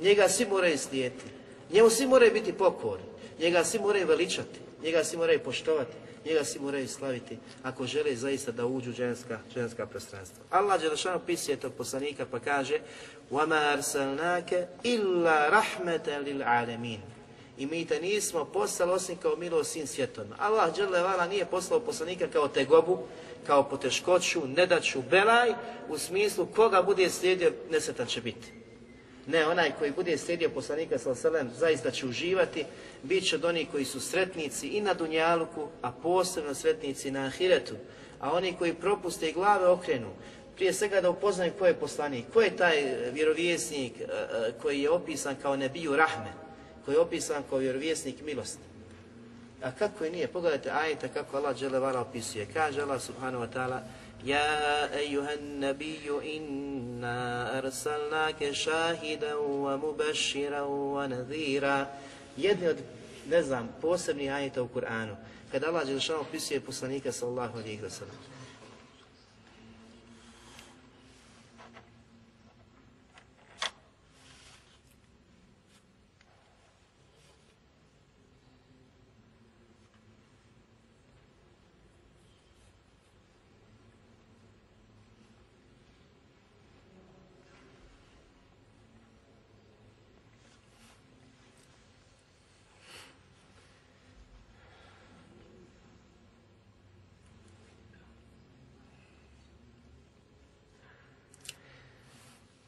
[0.00, 1.24] Njega svi moraju slijediti.
[1.72, 3.04] Njemu svi moraju biti pokorni,
[3.39, 5.93] njega svi moraju veličati, njega svi moraju poštovati,
[6.25, 10.43] njega svi moraju slaviti ako žele zaista da uđu ženska, ženska prostranstva.
[10.49, 12.79] Allah Đelešanu pisuje tog poslanika pa kaže
[13.31, 16.99] وَمَا أَرْسَلْنَاكَ إِلَّا رَحْمَةً لِلْعَالَمِينَ
[17.57, 20.35] I mi te nismo poslali osim kao milost svim svjetovima.
[20.39, 22.99] Allah Đelevala nije poslao poslanika kao tegobu,
[23.47, 25.53] kao poteškoću, nedaću, belaj,
[25.89, 28.53] u smislu koga bude slijedio, nesretan će biti.
[29.26, 32.64] Ne, onaj koji bude slijedio poslanika sallallahu zaista će uživati,
[33.02, 37.74] bit će od onih koji su sretnici i na Dunjaluku, a posebno sretnici na Ahiretu.
[38.20, 40.08] A oni koji propuste i glave okrenu,
[40.56, 42.74] prije svega da upoznaju ko je poslanik, ko je taj
[43.12, 46.32] vjerovjesnik e, e, koji je opisan kao nebiju rahme,
[46.84, 48.62] koji je opisan kao vjerovjesnik milosti.
[49.62, 50.28] A kako je nije?
[50.28, 52.46] Pogledajte ajte kako Allah dželevala opisuje.
[52.52, 53.80] Kaže Allah subhanahu wa ta'ala
[54.25, 56.05] يا أيها النبي
[56.37, 61.87] إنا أرسلناك شاهدا ومبشرا ونذيرا
[62.37, 62.77] jedni od,
[63.29, 65.15] ne znam, posebnih ajeta u Kur'anu,
[65.51, 68.15] kada Allah Đelšanu opisuje poslanika sallallahu alaihi wa sallam.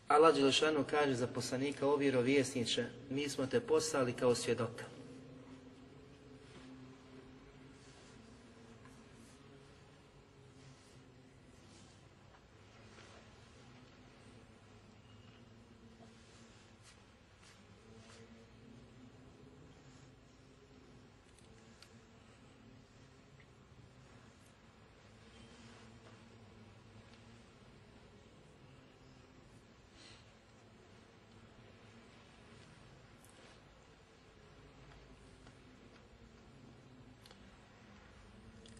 [0.08, 4.97] Allah Đelešanu kaže za poslanika, o vjerovjesniče, mi smo te poslali kao svjedoka.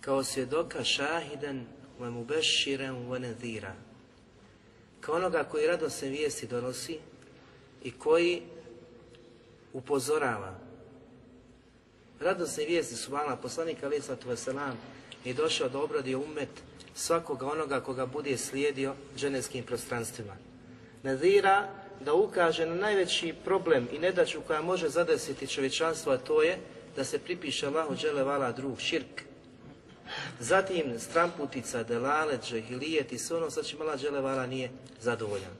[0.09, 1.66] Kao svjedoka šahiden
[2.00, 3.74] wa mubashiran wa nadhira.
[5.00, 6.98] Kao onoga koji radosne vijesti donosi
[7.82, 8.42] i koji
[9.72, 10.59] upozorava.
[12.20, 14.74] Radosne vijesti su vala poslanika alaih sallatu wasalam
[15.24, 16.62] i došao da obradio umet
[16.94, 20.36] svakoga onoga koga bude slijedio dženevskim prostranstvima.
[21.02, 21.68] Nadhira
[22.00, 26.59] da ukaže na najveći problem i nedaću koja može zadesiti čovječanstvo, a to je
[26.96, 29.27] da se pripiše Allahu džele vala drug, širk,
[30.39, 34.71] Zatim stramputica, delalet, džehilijet i sve ono sa čim Allah Đelevala nije
[35.01, 35.51] zadovoljan.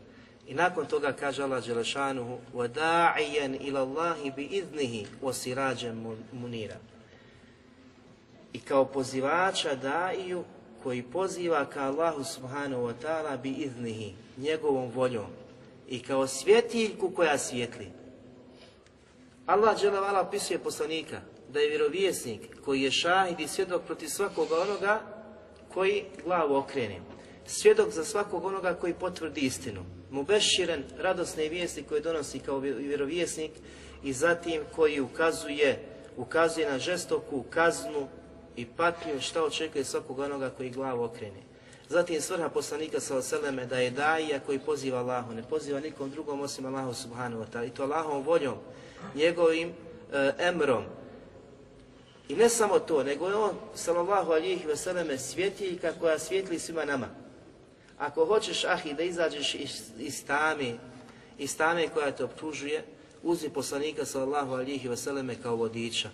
[0.48, 6.78] I nakon toga kaže Allah Đelešanuhu وَدَاعِيًا إِلَى اللَّهِ بِإِذْنِهِ وَسِرَاجًا munira.
[8.54, 10.44] I kao pozivača daju
[10.84, 15.28] koji poziva ka Allahu subhanahu wa ta'ala bi iznihi, njegovom voljom
[15.88, 17.92] i kao svjetiljku koja svijetli.
[19.46, 21.22] Allah dželevala opisuje poslanika
[21.53, 25.01] da je vjerovjesnik koji je šahid i svjedok protiv svakoga onoga
[25.75, 27.01] koji glavu okrene.
[27.47, 29.85] Svjedok za svakog onoga koji potvrdi istinu.
[30.11, 33.51] Mubeširen, radosne vijesti koje donosi kao vjerovjesnik
[34.05, 35.85] i zatim koji ukazuje,
[36.17, 38.09] ukazuje na žestoku kaznu
[38.57, 41.49] i patnju šta očekuje svakog onoga koji glavu okrene.
[41.89, 46.41] Zatim svrha poslanika sa oseleme da je daija koji poziva Allahu, ne poziva nikom drugom
[46.41, 48.55] osim Allahu subhanahu wa ta'ala i to Allahom voljom,
[49.15, 49.69] njegovim
[50.13, 50.85] e, emrom.
[52.29, 57.09] I ne samo to, nego je on, sallallahu alihi veseleme, svjetiljka koja svjetli svima nama.
[57.99, 60.75] Ako hoćeš, ahi, da izađeš iz, iz tame,
[61.39, 62.85] iz tame koja te optužuje,
[63.23, 66.11] uzmi poslanika sallallahu alihi veseleme kao vodiča.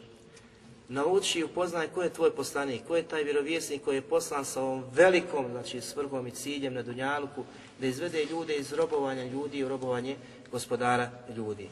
[0.88, 4.62] Nauči i upoznaj ko je tvoj poslanik, ko je taj vjerovjesnik koji je poslan sa
[4.62, 7.44] ovom velikom, znači svrhom i ciljem na Dunjaluku,
[7.80, 10.16] da izvede ljude iz robovanja ljudi u robovanje
[10.50, 11.68] gospodara ljudi.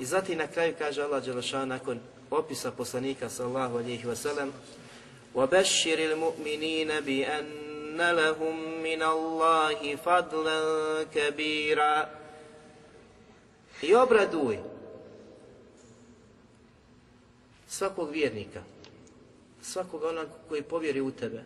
[0.00, 2.00] I zatim na kraju kaže Allah Đelešan nakon
[2.33, 4.51] opisa poslanika sallallahu alihi wasallam
[5.35, 10.59] وَبَشِّرِ الْمُؤْمِنِينَ بِأَنَّ لَهُمْ مِنَ اللَّهِ فَضْلًا
[11.13, 12.09] كَبِيرًا
[13.81, 14.57] I obraduj
[17.67, 18.61] svakog vjernika,
[19.61, 21.43] svakog onog koji povjeri u tebe,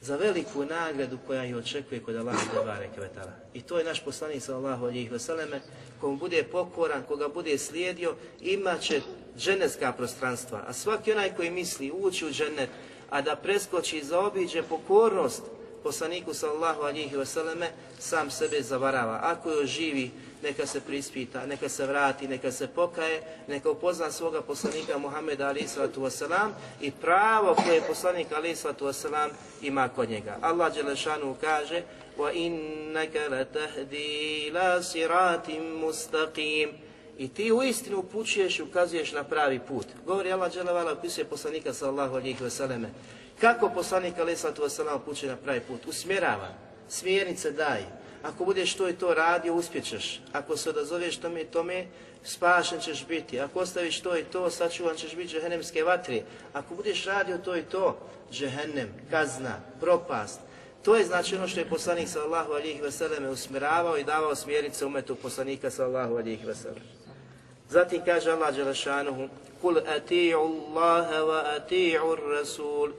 [0.00, 3.32] za veliku nagradu koja je očekuje kod Allaha Tebare Kvetala.
[3.54, 5.60] I to je naš poslanik sallallahu alihi vseleme,
[6.00, 9.00] komu bude pokoran, koga bude slijedio, imat će
[9.38, 10.64] dženevska prostranstva.
[10.68, 12.70] A svaki onaj koji misli ući u džennet,
[13.10, 15.42] a da preskoči i zaobiđe pokornost
[15.82, 19.20] poslaniku sallallahu alihi vseleme, sam sebe zavarava.
[19.22, 20.10] Ako joj živi,
[20.42, 25.68] neka se prispita, neka se vrati, neka se pokaje, neka upozna svoga poslanika Muhammeda alihi
[25.68, 26.50] sallatu wasalam
[26.80, 29.30] i pravo koje poslanik alihi sallatu wasalam
[29.62, 30.38] ima kod njega.
[30.40, 31.82] Allah Đelešanu kaže
[32.18, 34.08] وَإِنَّكَ لَتَهْدِي
[34.48, 35.48] إِلَى صِرَاتٍ
[35.84, 36.83] مُسْتَقِيمٍ
[37.17, 39.85] i ti u istinu upućuješ i ukazuješ na pravi put.
[40.05, 42.89] Govori Allah Đelevala, opisuje poslanika sallallahu alihi vseleme.
[43.41, 45.85] Kako poslanik alihi sallatu wasalam upućuje na pravi put?
[45.87, 46.47] Usmjerava,
[46.89, 47.85] smjernice daje.
[48.23, 50.21] Ako budeš to i to radio, uspjećeš.
[50.33, 51.85] Ako se odazoveš tome i tome,
[52.23, 53.39] spašen ćeš biti.
[53.39, 56.21] Ako ostaviš to i to, sačuvan ćeš biti džehennemske vatre.
[56.53, 57.97] Ako budeš radio to i to,
[58.31, 60.39] džehennem, kazna, propast.
[60.83, 65.15] To je znači ono što je poslanik sallallahu alihi vseleme usmjeravao i davao smjernice umetu
[65.15, 67.04] poslanika sallallahu alihi vseleme.
[67.69, 69.29] Zatim kaže Allah Đelešanuhu,
[69.61, 72.93] Kul ati'u Allahe wa ati'u Rasul.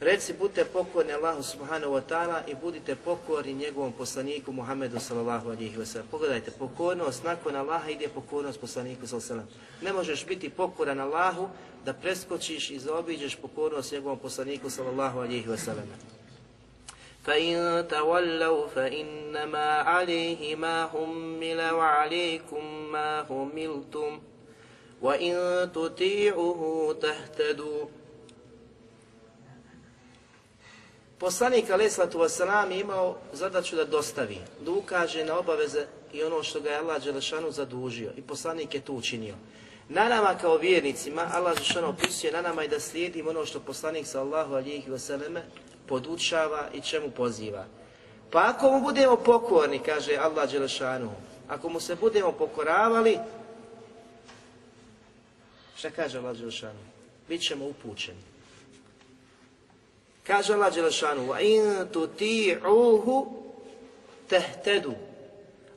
[0.00, 5.78] Reci, budite pokorni Allahu subhanahu wa ta'ala i budite pokorni njegovom poslaniku Muhammedu sallallahu alihi
[5.78, 6.06] wa sallam.
[6.10, 9.82] Pogledajte, pokornost nakon Allaha ide pokornost poslaniku sallallahu alihi wa sallam.
[9.82, 11.48] Ne možeš biti pokoran Allahu
[11.84, 16.15] da preskočiš i zaobiđeš pokornost njegovom poslaniku sallallahu alihi wa sallam.
[17.25, 24.21] فإن تولوا فإنما عليه ما حمل وعليكم ما حملتم
[25.01, 25.35] وإن
[25.73, 27.85] تطيعوه تهتدوا
[31.21, 36.59] Poslanik Aleyhislatu Wasalam je imao zadaću da dostavi, da ukaže na obaveze i ono što
[36.61, 38.11] ga je Allah Đelešanu zadužio.
[38.17, 39.35] I poslanik je to učinio.
[39.89, 44.07] Na nama kao vjernicima, Allah Đelešanu opisuje na nama i da slijedimo ono što poslanik
[44.07, 45.41] sallahu alihi wasalame
[45.88, 47.64] podučava i čemu poziva.
[48.30, 51.12] Pa ako mu budemo pokorni, kaže Allah Đelešanu,
[51.48, 53.18] ako mu se budemo pokoravali,
[55.76, 56.80] šta kaže Allah Đelešanu?
[57.28, 58.22] Bićemo upućeni.
[60.26, 63.26] Kaže Allah Đelešanu, in tuti'uhu
[64.28, 64.94] tehtedu.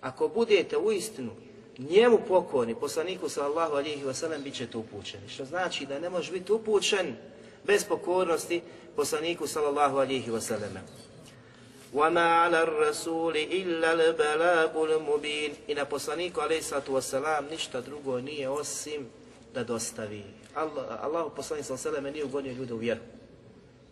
[0.01, 1.31] Ako budete u istinu
[1.77, 5.29] njemu pokorni, poslaniku sallallahu alihi wasallam, bit ćete upućeni.
[5.29, 7.15] Što znači da ne možeš biti upućen
[7.63, 8.61] bez pokornosti
[8.98, 10.78] poslaniku sallallahu alihi wasallam.
[11.94, 18.48] وَمَا عَلَى الرَّسُولِ إِلَّا الْبَلَاغُ الْمُبِينِ I na poslaniku alaihi sallatu wasalam ništa drugo nije
[18.48, 19.06] osim
[19.54, 20.24] da dostavi.
[20.54, 23.00] Allah, Allah poslanik sallallahu alihi wasallam nije ugonio ljude u vjeru.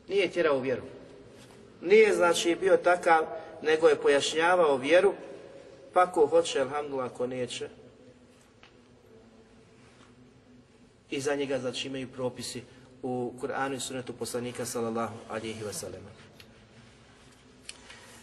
[0.08, 0.82] Nije tjerao u vjeru.
[1.80, 3.26] Nije znači bio takav,
[3.62, 5.14] nego je pojašnjavao vjeru,
[5.92, 7.68] pa ko hoće, alhamdulillah, ko neće.
[11.10, 12.62] I za njega znači imaju propisi
[13.06, 16.02] u Kur'anu i sunetu poslanika sallallahu alihi wasallam.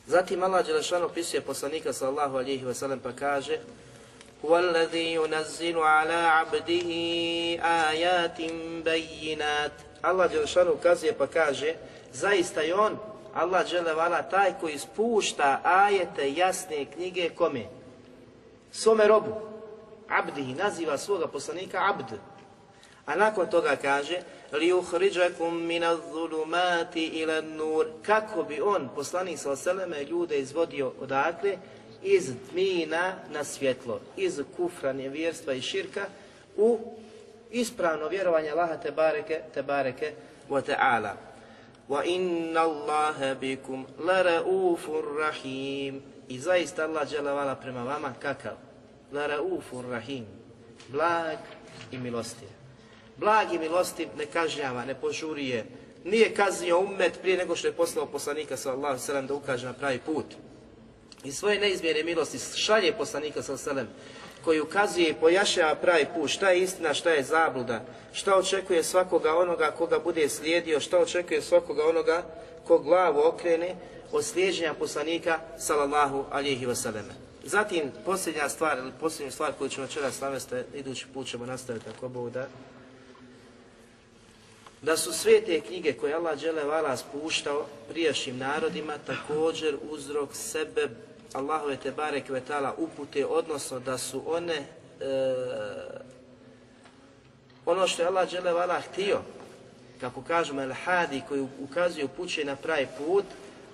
[0.08, 3.60] Zatim Allah Đelešan opisuje poslanika sallallahu alihi wasallam pa kaže
[4.46, 6.90] هو الذي ينزل على عبده
[7.60, 8.42] آيات
[8.84, 9.72] بينات
[10.04, 11.76] Allah Đelešanu ukazuje pa kaže,
[12.14, 12.98] zaista je on,
[13.34, 17.66] Allah Đelevala, taj koji spušta ajete jasne knjige kome?
[18.72, 19.36] Svome robu.
[20.10, 22.18] Abdihi, naziva svoga poslanika Abd.
[23.06, 24.22] A nakon toga kaže,
[24.59, 27.87] li uhriđakum mina zulumati ila nur.
[28.03, 31.57] Kako bi on, poslanik sa oseleme, ljude izvodio odakle?
[32.03, 36.07] Iz tmina na svjetlo, iz kufra, nevjerstva i širka
[36.57, 36.79] u
[37.51, 40.13] ispravno vjerovanje Allaha te bareke, te bareke
[40.51, 41.17] wa ta'ala.
[41.89, 46.03] Wa inna Allaha bikum laraufur rahim.
[46.29, 48.57] I zaista Allah dželevala prema vama kakav?
[49.13, 50.27] Laraufur rahim.
[50.89, 51.39] Blag
[51.93, 52.64] i milostiv.
[53.17, 55.65] Blag i milostiv ne kažnjava, ne požurije,
[56.05, 59.99] nije kaznio umet prije nego što je poslao poslanika sallallahu sallam da ukaže na pravi
[59.99, 60.27] put.
[61.25, 63.89] I svoje neizmjene milosti šalje poslanika sallallahu sallam
[64.45, 69.37] koji ukazuje i pojašnjava pravi put, šta je istina, šta je zabluda, šta očekuje svakoga
[69.37, 72.23] onoga koga bude slijedio, šta očekuje svakoga onoga
[72.67, 73.75] ko glavu okrene
[74.13, 77.05] od slijeđenja poslanika sallallahu alihi wasallam.
[77.45, 78.79] Zatim, posljednja stvar,
[79.21, 82.47] ili stvar koju ćemo večeras navesti, idući put ćemo nastaviti ako Bog da,
[84.85, 90.89] da su sve te knjige koje Allah vala spuštao prijašnjim narodima također uzrok sebe
[91.33, 94.65] Allahove te barek vetala upute, odnosno da su one e,
[97.67, 99.21] ono što je Allah vala htio,
[100.01, 103.25] kako kažemo el hadi koji ukazuje upućuje na pravi put,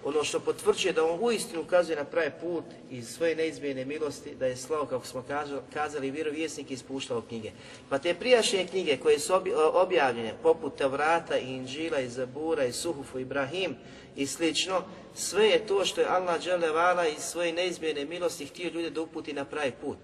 [0.04, 4.46] ono što potvrđuje da on uistinu ukazuje na pravi put iz svoje neizmjene milosti, da
[4.46, 5.24] je slao, kako smo
[5.72, 7.50] kazali, vjerovjesnik ispuštao knjige.
[7.88, 9.32] Pa te prijašnje knjige koje su
[9.72, 13.76] objavljene, poput Tevrata i Inđila i Zabura i Suhufu i Ibrahim
[14.16, 14.82] i slično,
[15.14, 16.40] sve je to što je Allah
[16.74, 19.98] vala iz svoje neizmjene milosti htio ljude da uputi na pravi put.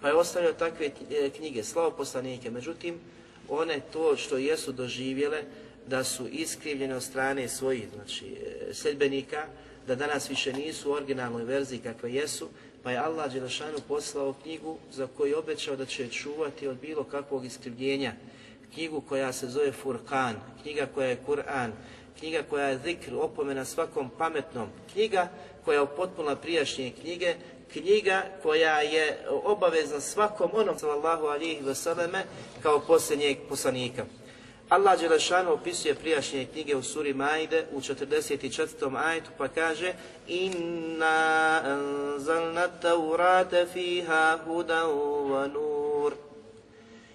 [0.00, 2.50] Pa je ostavljao takve e, knjige, slao poslanike.
[2.50, 3.00] Međutim,
[3.48, 5.42] one to što jesu doživjele,
[5.86, 9.44] da su iskrivljene od strane svojih znači, e, sljedbenika,
[9.86, 12.48] da danas više nisu u originalnoj verziji kakve jesu,
[12.82, 17.04] pa je Allah Đelešanu poslao knjigu za koju je obećao da će čuvati od bilo
[17.04, 18.12] kakvog iskrivljenja.
[18.74, 21.70] Knjigu koja se zove Furkan, knjiga koja je Kur'an,
[22.18, 25.28] knjiga koja je zikr, opomena svakom pametnom, knjiga
[25.64, 27.34] koja je potpuna prijašnje knjige,
[27.72, 32.24] knjiga koja je obavezna svakom onom sallallahu alihi vseleme
[32.62, 34.04] kao posljednjeg poslanika.
[34.70, 38.96] Allah Đelešanu opisuje prijašnje knjige u suri Majde u 44.
[38.96, 39.92] ajetu pa kaže
[40.28, 46.14] Inna anzalna taurate fiha hudan wa nur.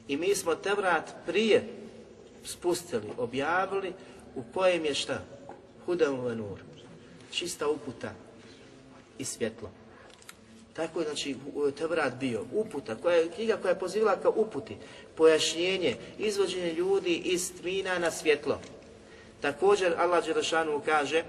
[0.07, 1.63] I mi smo Tevrat prije
[2.45, 3.93] spustili, objavili
[4.35, 5.21] u kojem je šta?
[5.85, 6.59] Hudan wa nur.
[7.31, 8.11] Čista uputa
[9.17, 9.69] i svjetlo.
[10.74, 11.36] Tako je znači
[11.78, 14.76] Tevrat bio, uputa, koja je knjiga koja je pozivala kao uputi,
[15.14, 18.60] pojašnjenje, izvođenje ljudi iz tmina na svjetlo.
[19.40, 21.24] Također Allah Đelešanu kaže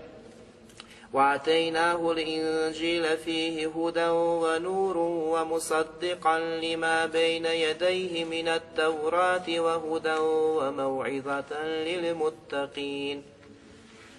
[1.14, 4.10] وَعَتَيْنَاهُ الْإِنْجِيلَ فِيهِ هُدًى
[4.44, 4.98] وَنُورٌ
[5.34, 10.18] وَمُصَدِّقًا لِمَا بَيْنَ يَدَيْهِ مِنَ التَّوْرَاتِ وَهُدًى
[10.60, 11.52] وَمَوْعِظَةً
[11.88, 13.22] لِلْمُتَّقِينَ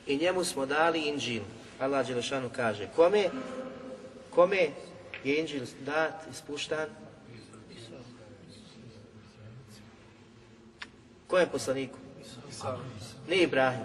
[0.07, 1.43] I njemu smo dali Inđil.
[1.81, 3.31] Allah Đelešanu kaže, kome,
[4.31, 4.71] kome
[5.28, 6.88] Je Inđil dat, ispuštan?
[11.28, 11.98] Kojem poslaniku?
[13.30, 13.84] Nije Ibrahim.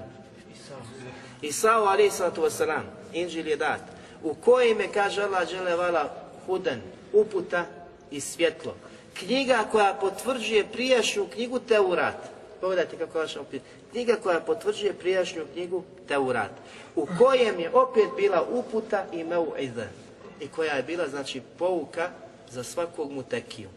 [1.42, 2.82] Isao ali sallatu wasalam,
[3.12, 3.80] Inđil je dat.
[4.22, 6.14] U kojem je, kaže Allah vala
[6.46, 6.80] hudan,
[7.12, 7.64] uputa
[8.10, 8.74] i svjetlo.
[9.14, 12.30] Knjiga koja potvrđuje prijašnju knjigu Teurat.
[12.60, 13.62] Pogledajte kako vaša opet.
[13.90, 16.50] Knjiga koja potvrđuje prijašnju knjigu Teurat.
[16.96, 19.86] U kojem je opet bila uputa i meu'iza.
[20.42, 22.10] I koja je bila, znači, pouka
[22.50, 23.68] za svakog mutekiju.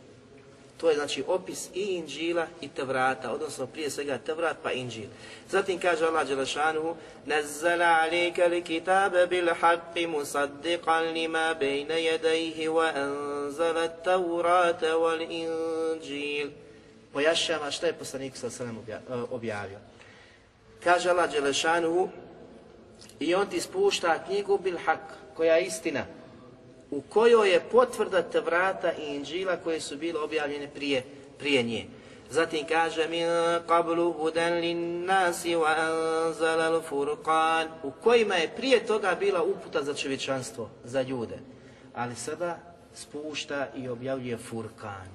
[0.78, 5.07] To je znači opis i Inđila i Tevrata, odnosno prije svega Tevrat pa Inđil.
[5.49, 6.95] Zatim kaže Allah Đelešanuhu
[7.26, 16.49] Nazzala alika li kitabe bil haqqi musaddiqan lima bejne jedajhi wa anzala Tevrata wal Inđil.
[17.13, 18.86] Pojašava šta je poslanik sa sallam
[19.32, 19.80] objavio.
[20.84, 22.09] Kaže Allah Đelešanuhu
[23.20, 24.99] i on ti spušta knjigu bil haq,
[25.34, 26.05] koja je istina
[26.95, 31.03] u kojoj je potvrda Tevrata i Inđila koje su bile objavljene prije,
[31.39, 31.85] prije nje.
[32.29, 33.27] Zatim kaže min
[33.67, 39.93] qablu hudan lin nasi wa anzala al-furqan u kojima je prije toga bila uputa za
[39.93, 41.39] čovječanstvo, za ljude.
[41.93, 42.59] Ali sada
[42.93, 45.07] spušta i objavljuje Furkan.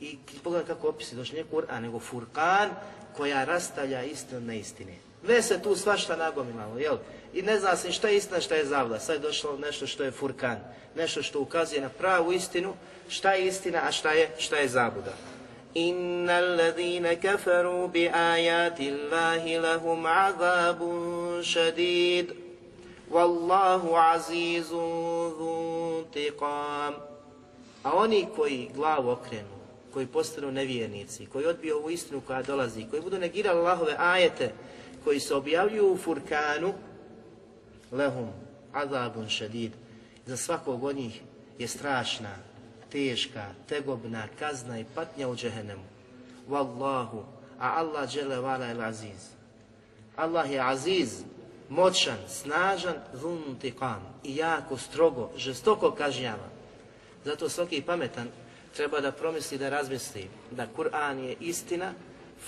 [0.00, 2.70] I pogledaj kako opisi, došli ne Kur'an, nego Furkan
[3.16, 5.09] koja rastavlja istinu na istine.
[5.28, 6.96] Ne se tu svašta nagomilalo, jel?
[7.34, 8.98] I ne zna se šta je istina, šta je zavla.
[8.98, 10.58] Sad je došlo nešto što je furkan.
[10.96, 12.74] Nešto što ukazuje na pravu istinu,
[13.08, 15.12] šta je istina, a šta je, šta je zabuda.
[15.74, 22.32] Inna alladhina kafaru bi ajati Allahi lahum azabun šadid.
[23.10, 26.94] Wallahu azizun zuntiqam.
[27.82, 29.58] A oni koji glavu okrenu,
[29.92, 34.52] koji postanu nevjernici, koji odbiju ovu istinu koja dolazi, koji budu negirali Allahove ajete,
[35.04, 36.74] koji se objavljuju u Furkanu,
[37.92, 38.28] lehum
[38.72, 39.72] azabun šedid,
[40.26, 41.20] za svakog od njih
[41.58, 42.36] je strašna,
[42.90, 45.84] teška, tegobna kazna i patnja u džehennemu.
[46.48, 47.22] Wallahu,
[47.58, 49.30] a Allah džele vala el aziz.
[50.16, 51.22] Allah je aziz,
[51.68, 56.48] moćan, snažan, zuntiqam i jako strogo, žestoko kažnjava.
[57.24, 58.28] Zato svaki pametan
[58.76, 61.92] treba da promisli, da razmisli da Kur'an je istina,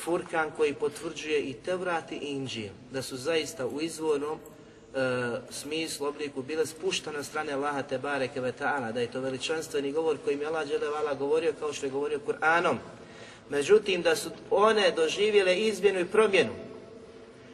[0.01, 4.99] Furkan koji potvrđuje i Tevrat i Inđil, da su zaista u izvornom e,
[5.51, 9.93] smislu, obliku bile spuštene od strane Allaha te bareke ve ta'ala, da je to veličanstveni
[9.93, 12.77] govor kojim je Allah dželevala govorio kao što je govorio Kur'anom.
[13.49, 16.53] Međutim, da su one doživjele izmjenu i promjenu,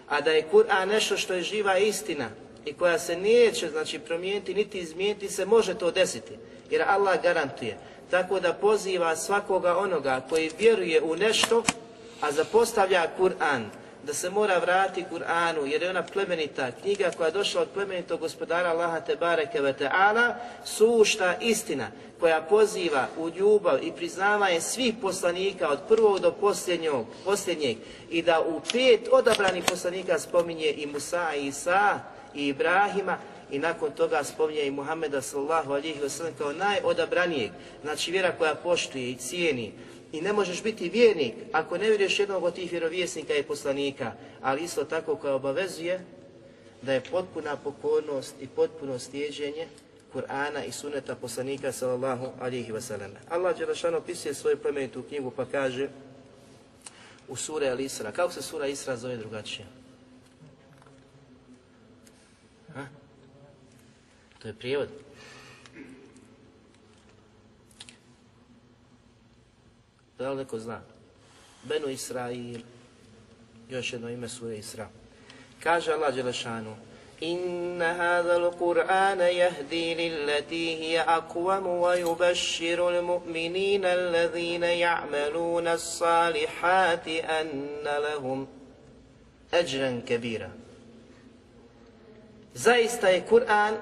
[0.09, 2.31] a da je Kur'an nešto što je živa istina
[2.65, 6.33] i koja se neće znači promijeniti niti izmijeniti se može to desiti
[6.71, 7.79] jer Allah garantuje
[8.11, 11.63] tako da poziva svakoga onoga koji vjeruje u nešto
[12.21, 13.71] a zapostavlja Kur'an
[14.03, 18.21] da se mora vratiti Kur'anu jer je ona plemenita knjiga koja je došla od plemenitog
[18.21, 21.87] gospodara Allaha te bareke ve ta'ala sušta istina
[22.21, 26.93] koja poziva u ljubav i priznavanje svih poslanika od prvog do posljednjeg,
[27.25, 27.77] posljednjeg
[28.11, 32.01] i da u pet odabranih poslanika spominje i Musa i Isa
[32.35, 33.19] i Ibrahima
[33.51, 37.51] i nakon toga spominje i Muhammeda sallallahu alihi wasallam kao najodabranijeg,
[37.83, 39.73] znači vjera koja poštuje i cijeni
[40.13, 44.63] i ne možeš biti vjernik ako ne vjeruješ jednog od tih vjerovjesnika i poslanika, ali
[44.63, 46.01] isto tako koja obavezuje
[46.83, 49.67] da je potpuna pokornost i potpuno stjeđenje
[50.15, 53.11] Kur'ana i suneta poslanika sallallahu alihi wasallam.
[53.29, 55.89] Allah Đelešan opisuje svoju plemenitu knjigu pa kaže
[57.29, 58.13] u sure Al-Isra.
[58.13, 59.67] Kako se sura Isra zove drugačije?
[62.75, 62.87] Ha?
[64.39, 64.89] To je prijevod.
[70.18, 70.82] Da li neko zna?
[71.64, 72.62] Benu Israil,
[73.70, 74.90] još jedno ime sure Isra.
[75.64, 76.76] Kaže Allah Đelešanu,
[77.24, 88.48] إن هذا القرآن يهدي للتي هي أقوم ويبشر المؤمنين الذين يعملون الصالحات أن لهم
[89.54, 90.50] أجرا كبيرا
[92.56, 93.74] Zaista je Kur'an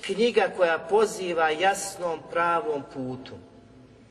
[0.00, 3.34] knjiga koja poziva jasnom pravom putu.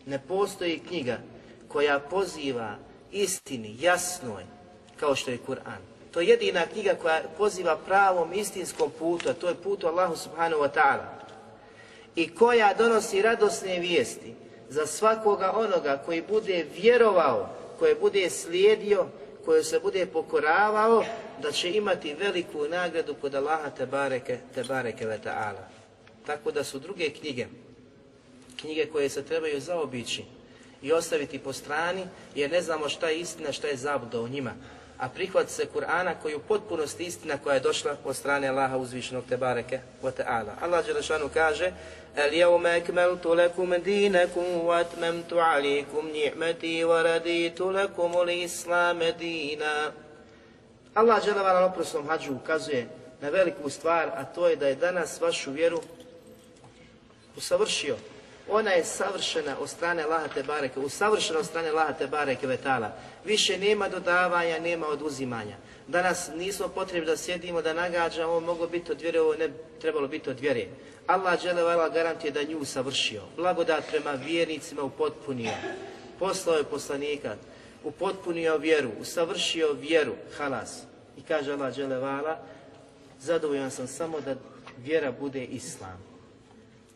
[0.07, 1.19] Ne postoji knjiga
[1.69, 2.77] koja poziva
[3.13, 4.45] istini, jasnoj,
[5.01, 5.81] kao što je Kur'an.
[6.11, 10.63] To je jedina knjiga koja poziva pravom istinskom putu, a to je putu Allahu subhanahu
[10.63, 11.05] wa ta'ala.
[12.17, 14.35] I koja donosi radosne vijesti
[14.69, 17.49] za svakoga onoga koji bude vjerovao,
[17.79, 19.07] koje bude slijedio,
[19.45, 21.05] koje se bude pokoravao,
[21.43, 25.65] da će imati veliku nagradu kod Allaha te bareke, te bareke ve ta'ala.
[26.27, 27.47] Tako da su druge knjige,
[28.62, 30.24] knjige koje se trebaju zaobići
[30.82, 34.54] i ostaviti po strani, jer ne znamo šta je istina, šta je zabluda u njima
[35.00, 39.24] a prihvat se Kur'ana koji u potpunosti istina koja je došla od strane Allaha uzvišenog
[39.30, 40.52] te bareke wa ta'ala.
[40.62, 41.74] Allah Đelešanu kaže
[42.18, 49.92] اليوم أكملت لكم دينكم وأتممت عليكم نعمتي ورديت لكم الإسلام دينا
[50.96, 52.88] Allah Đelešanu na oprosnom hađu ukazuje
[53.22, 55.82] na veliku stvar, a to je da je danas vašu vjeru
[57.38, 57.96] usavršio
[58.49, 62.93] ona je savršena od strane Allaha te bareke, usavršena od strane Allaha te bareke vetala.
[63.25, 65.57] Više nema dodavanja, nema oduzimanja.
[65.89, 69.49] Danas nismo potrebni da sjedimo, da nagađamo, ovo moglo biti od vjere, ovo ne
[69.81, 70.67] trebalo biti od vjere.
[71.07, 73.23] Allah dželevala garantije da nju savršio.
[73.37, 75.53] Blagodat prema vjernicima upotpunio.
[76.19, 77.37] Poslao je poslanika,
[77.85, 80.83] upotpunio vjeru, usavršio vjeru, halas.
[81.19, 82.39] I kaže Allah dželevala,
[83.21, 84.35] zadovoljan sam samo da
[84.79, 86.14] vjera bude islam.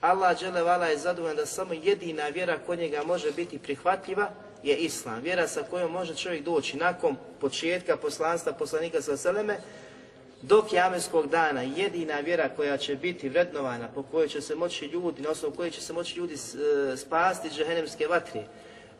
[0.00, 4.30] Allah dželevala je zadovoljan da samo jedina vjera kod njega može biti prihvatljiva
[4.62, 5.22] je Islam.
[5.22, 9.58] Vjera sa kojom može čovjek doći nakon početka poslanstva poslanika sa Seleme
[10.42, 15.22] do kjamenskog dana jedina vjera koja će biti vrednovana, po kojoj će se moći ljudi,
[15.22, 18.44] na osnovu koje će se moći ljudi e, spasti džehennemske vatre,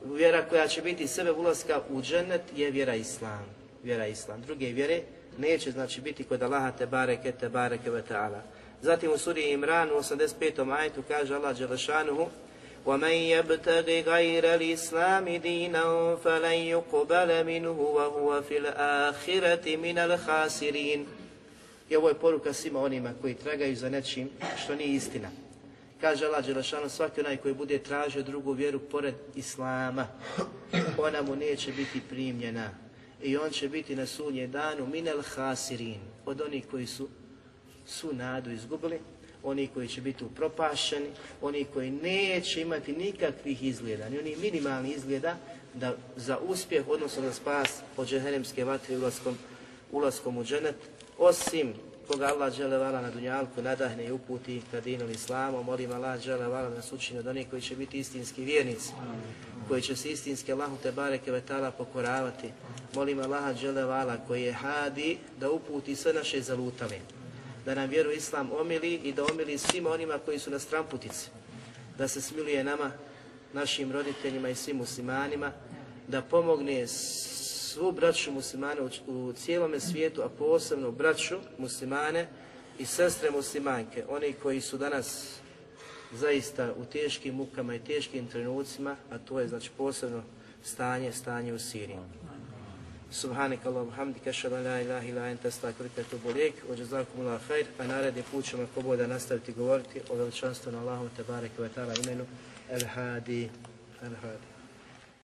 [0.05, 3.45] vjera koja će biti sebe ulaska u džennet je vjera Islam.
[3.83, 4.43] Vjera Islam.
[4.43, 5.03] Druge vjere
[5.39, 8.41] neće znači biti kod Allaha te bareke te bareke ve ta'ala.
[8.82, 10.78] Zatim u suri Imran u 85.
[10.78, 12.30] ajetu kaže Allah Đelešanuhu
[12.86, 21.06] وَمَنْ يَبْتَغِ غَيْرَ الْإِسْلَامِ دِينًا فَلَنْ يُقْبَلَ مِنْهُ وَهُوَ فِي الْآخِرَةِ مِنَ الْخَاسِرِينَ
[21.90, 24.30] I ovo je poruka svima onima koji tragaju za nečim
[24.64, 25.30] što nije istina.
[26.02, 30.07] Kaže Allah Đelešanu, svaki onaj koji bude tražio drugu vjeru pored Islama,
[30.98, 32.70] ona mu neće biti primljena.
[33.22, 37.07] I on će biti na sudnje danu minel hasirin, od onih koji su
[37.89, 38.98] su nadu izgubili,
[39.43, 41.06] oni koji će biti upropašeni,
[41.43, 45.36] oni koji neće imati nikakvih izgleda, ni oni minimalni izgleda
[45.74, 49.39] da za uspjeh, odnosno za spas od džehennemske vatre ulaskom,
[49.93, 50.77] ulaskom u dženet,
[51.19, 51.74] osim
[52.09, 56.48] koga Allah žele vala na dunjalku nadahne i uputi ka dinu islamu, molim Allah žele
[56.48, 58.93] vala nas učini onih koji će biti istinski vjernici.
[59.69, 62.51] koji će se istinski Allahu te bareke ve ta'ala pokoravati.
[62.94, 66.98] Molim Allaha dželevala koji je hadi da uputi sve naše zalutale.
[67.69, 71.31] Da nam vjeru Islam omili i da omili svima onima koji su na stramputici.
[71.99, 72.93] Da se smiluje nama,
[73.53, 75.53] našim roditeljima i svim muslimanima,
[76.07, 82.28] da pomogne svu braću muslimane u, cijelome svijetu, a posebno braću muslimane
[82.78, 85.36] i sestre muslimanke, oni koji su danas
[86.12, 90.23] zaista u teškim mukama i teškim trenucima, a to je znači posebno
[90.62, 91.99] stanje, stanje u Siriji.
[93.10, 96.56] Subhanak Allahum hamdika ashhadu an la ilaha illa anta astaghfiruka wa atubu ilaik.
[96.68, 97.66] Wa jazakumullahu khair.
[97.78, 102.24] A naredni put ćemo ako nastaviti govoriti o veličanstvenom Allahu te bareke ve taala imenu
[102.70, 103.51] El Hadi.
[104.02, 104.48] El Hadi.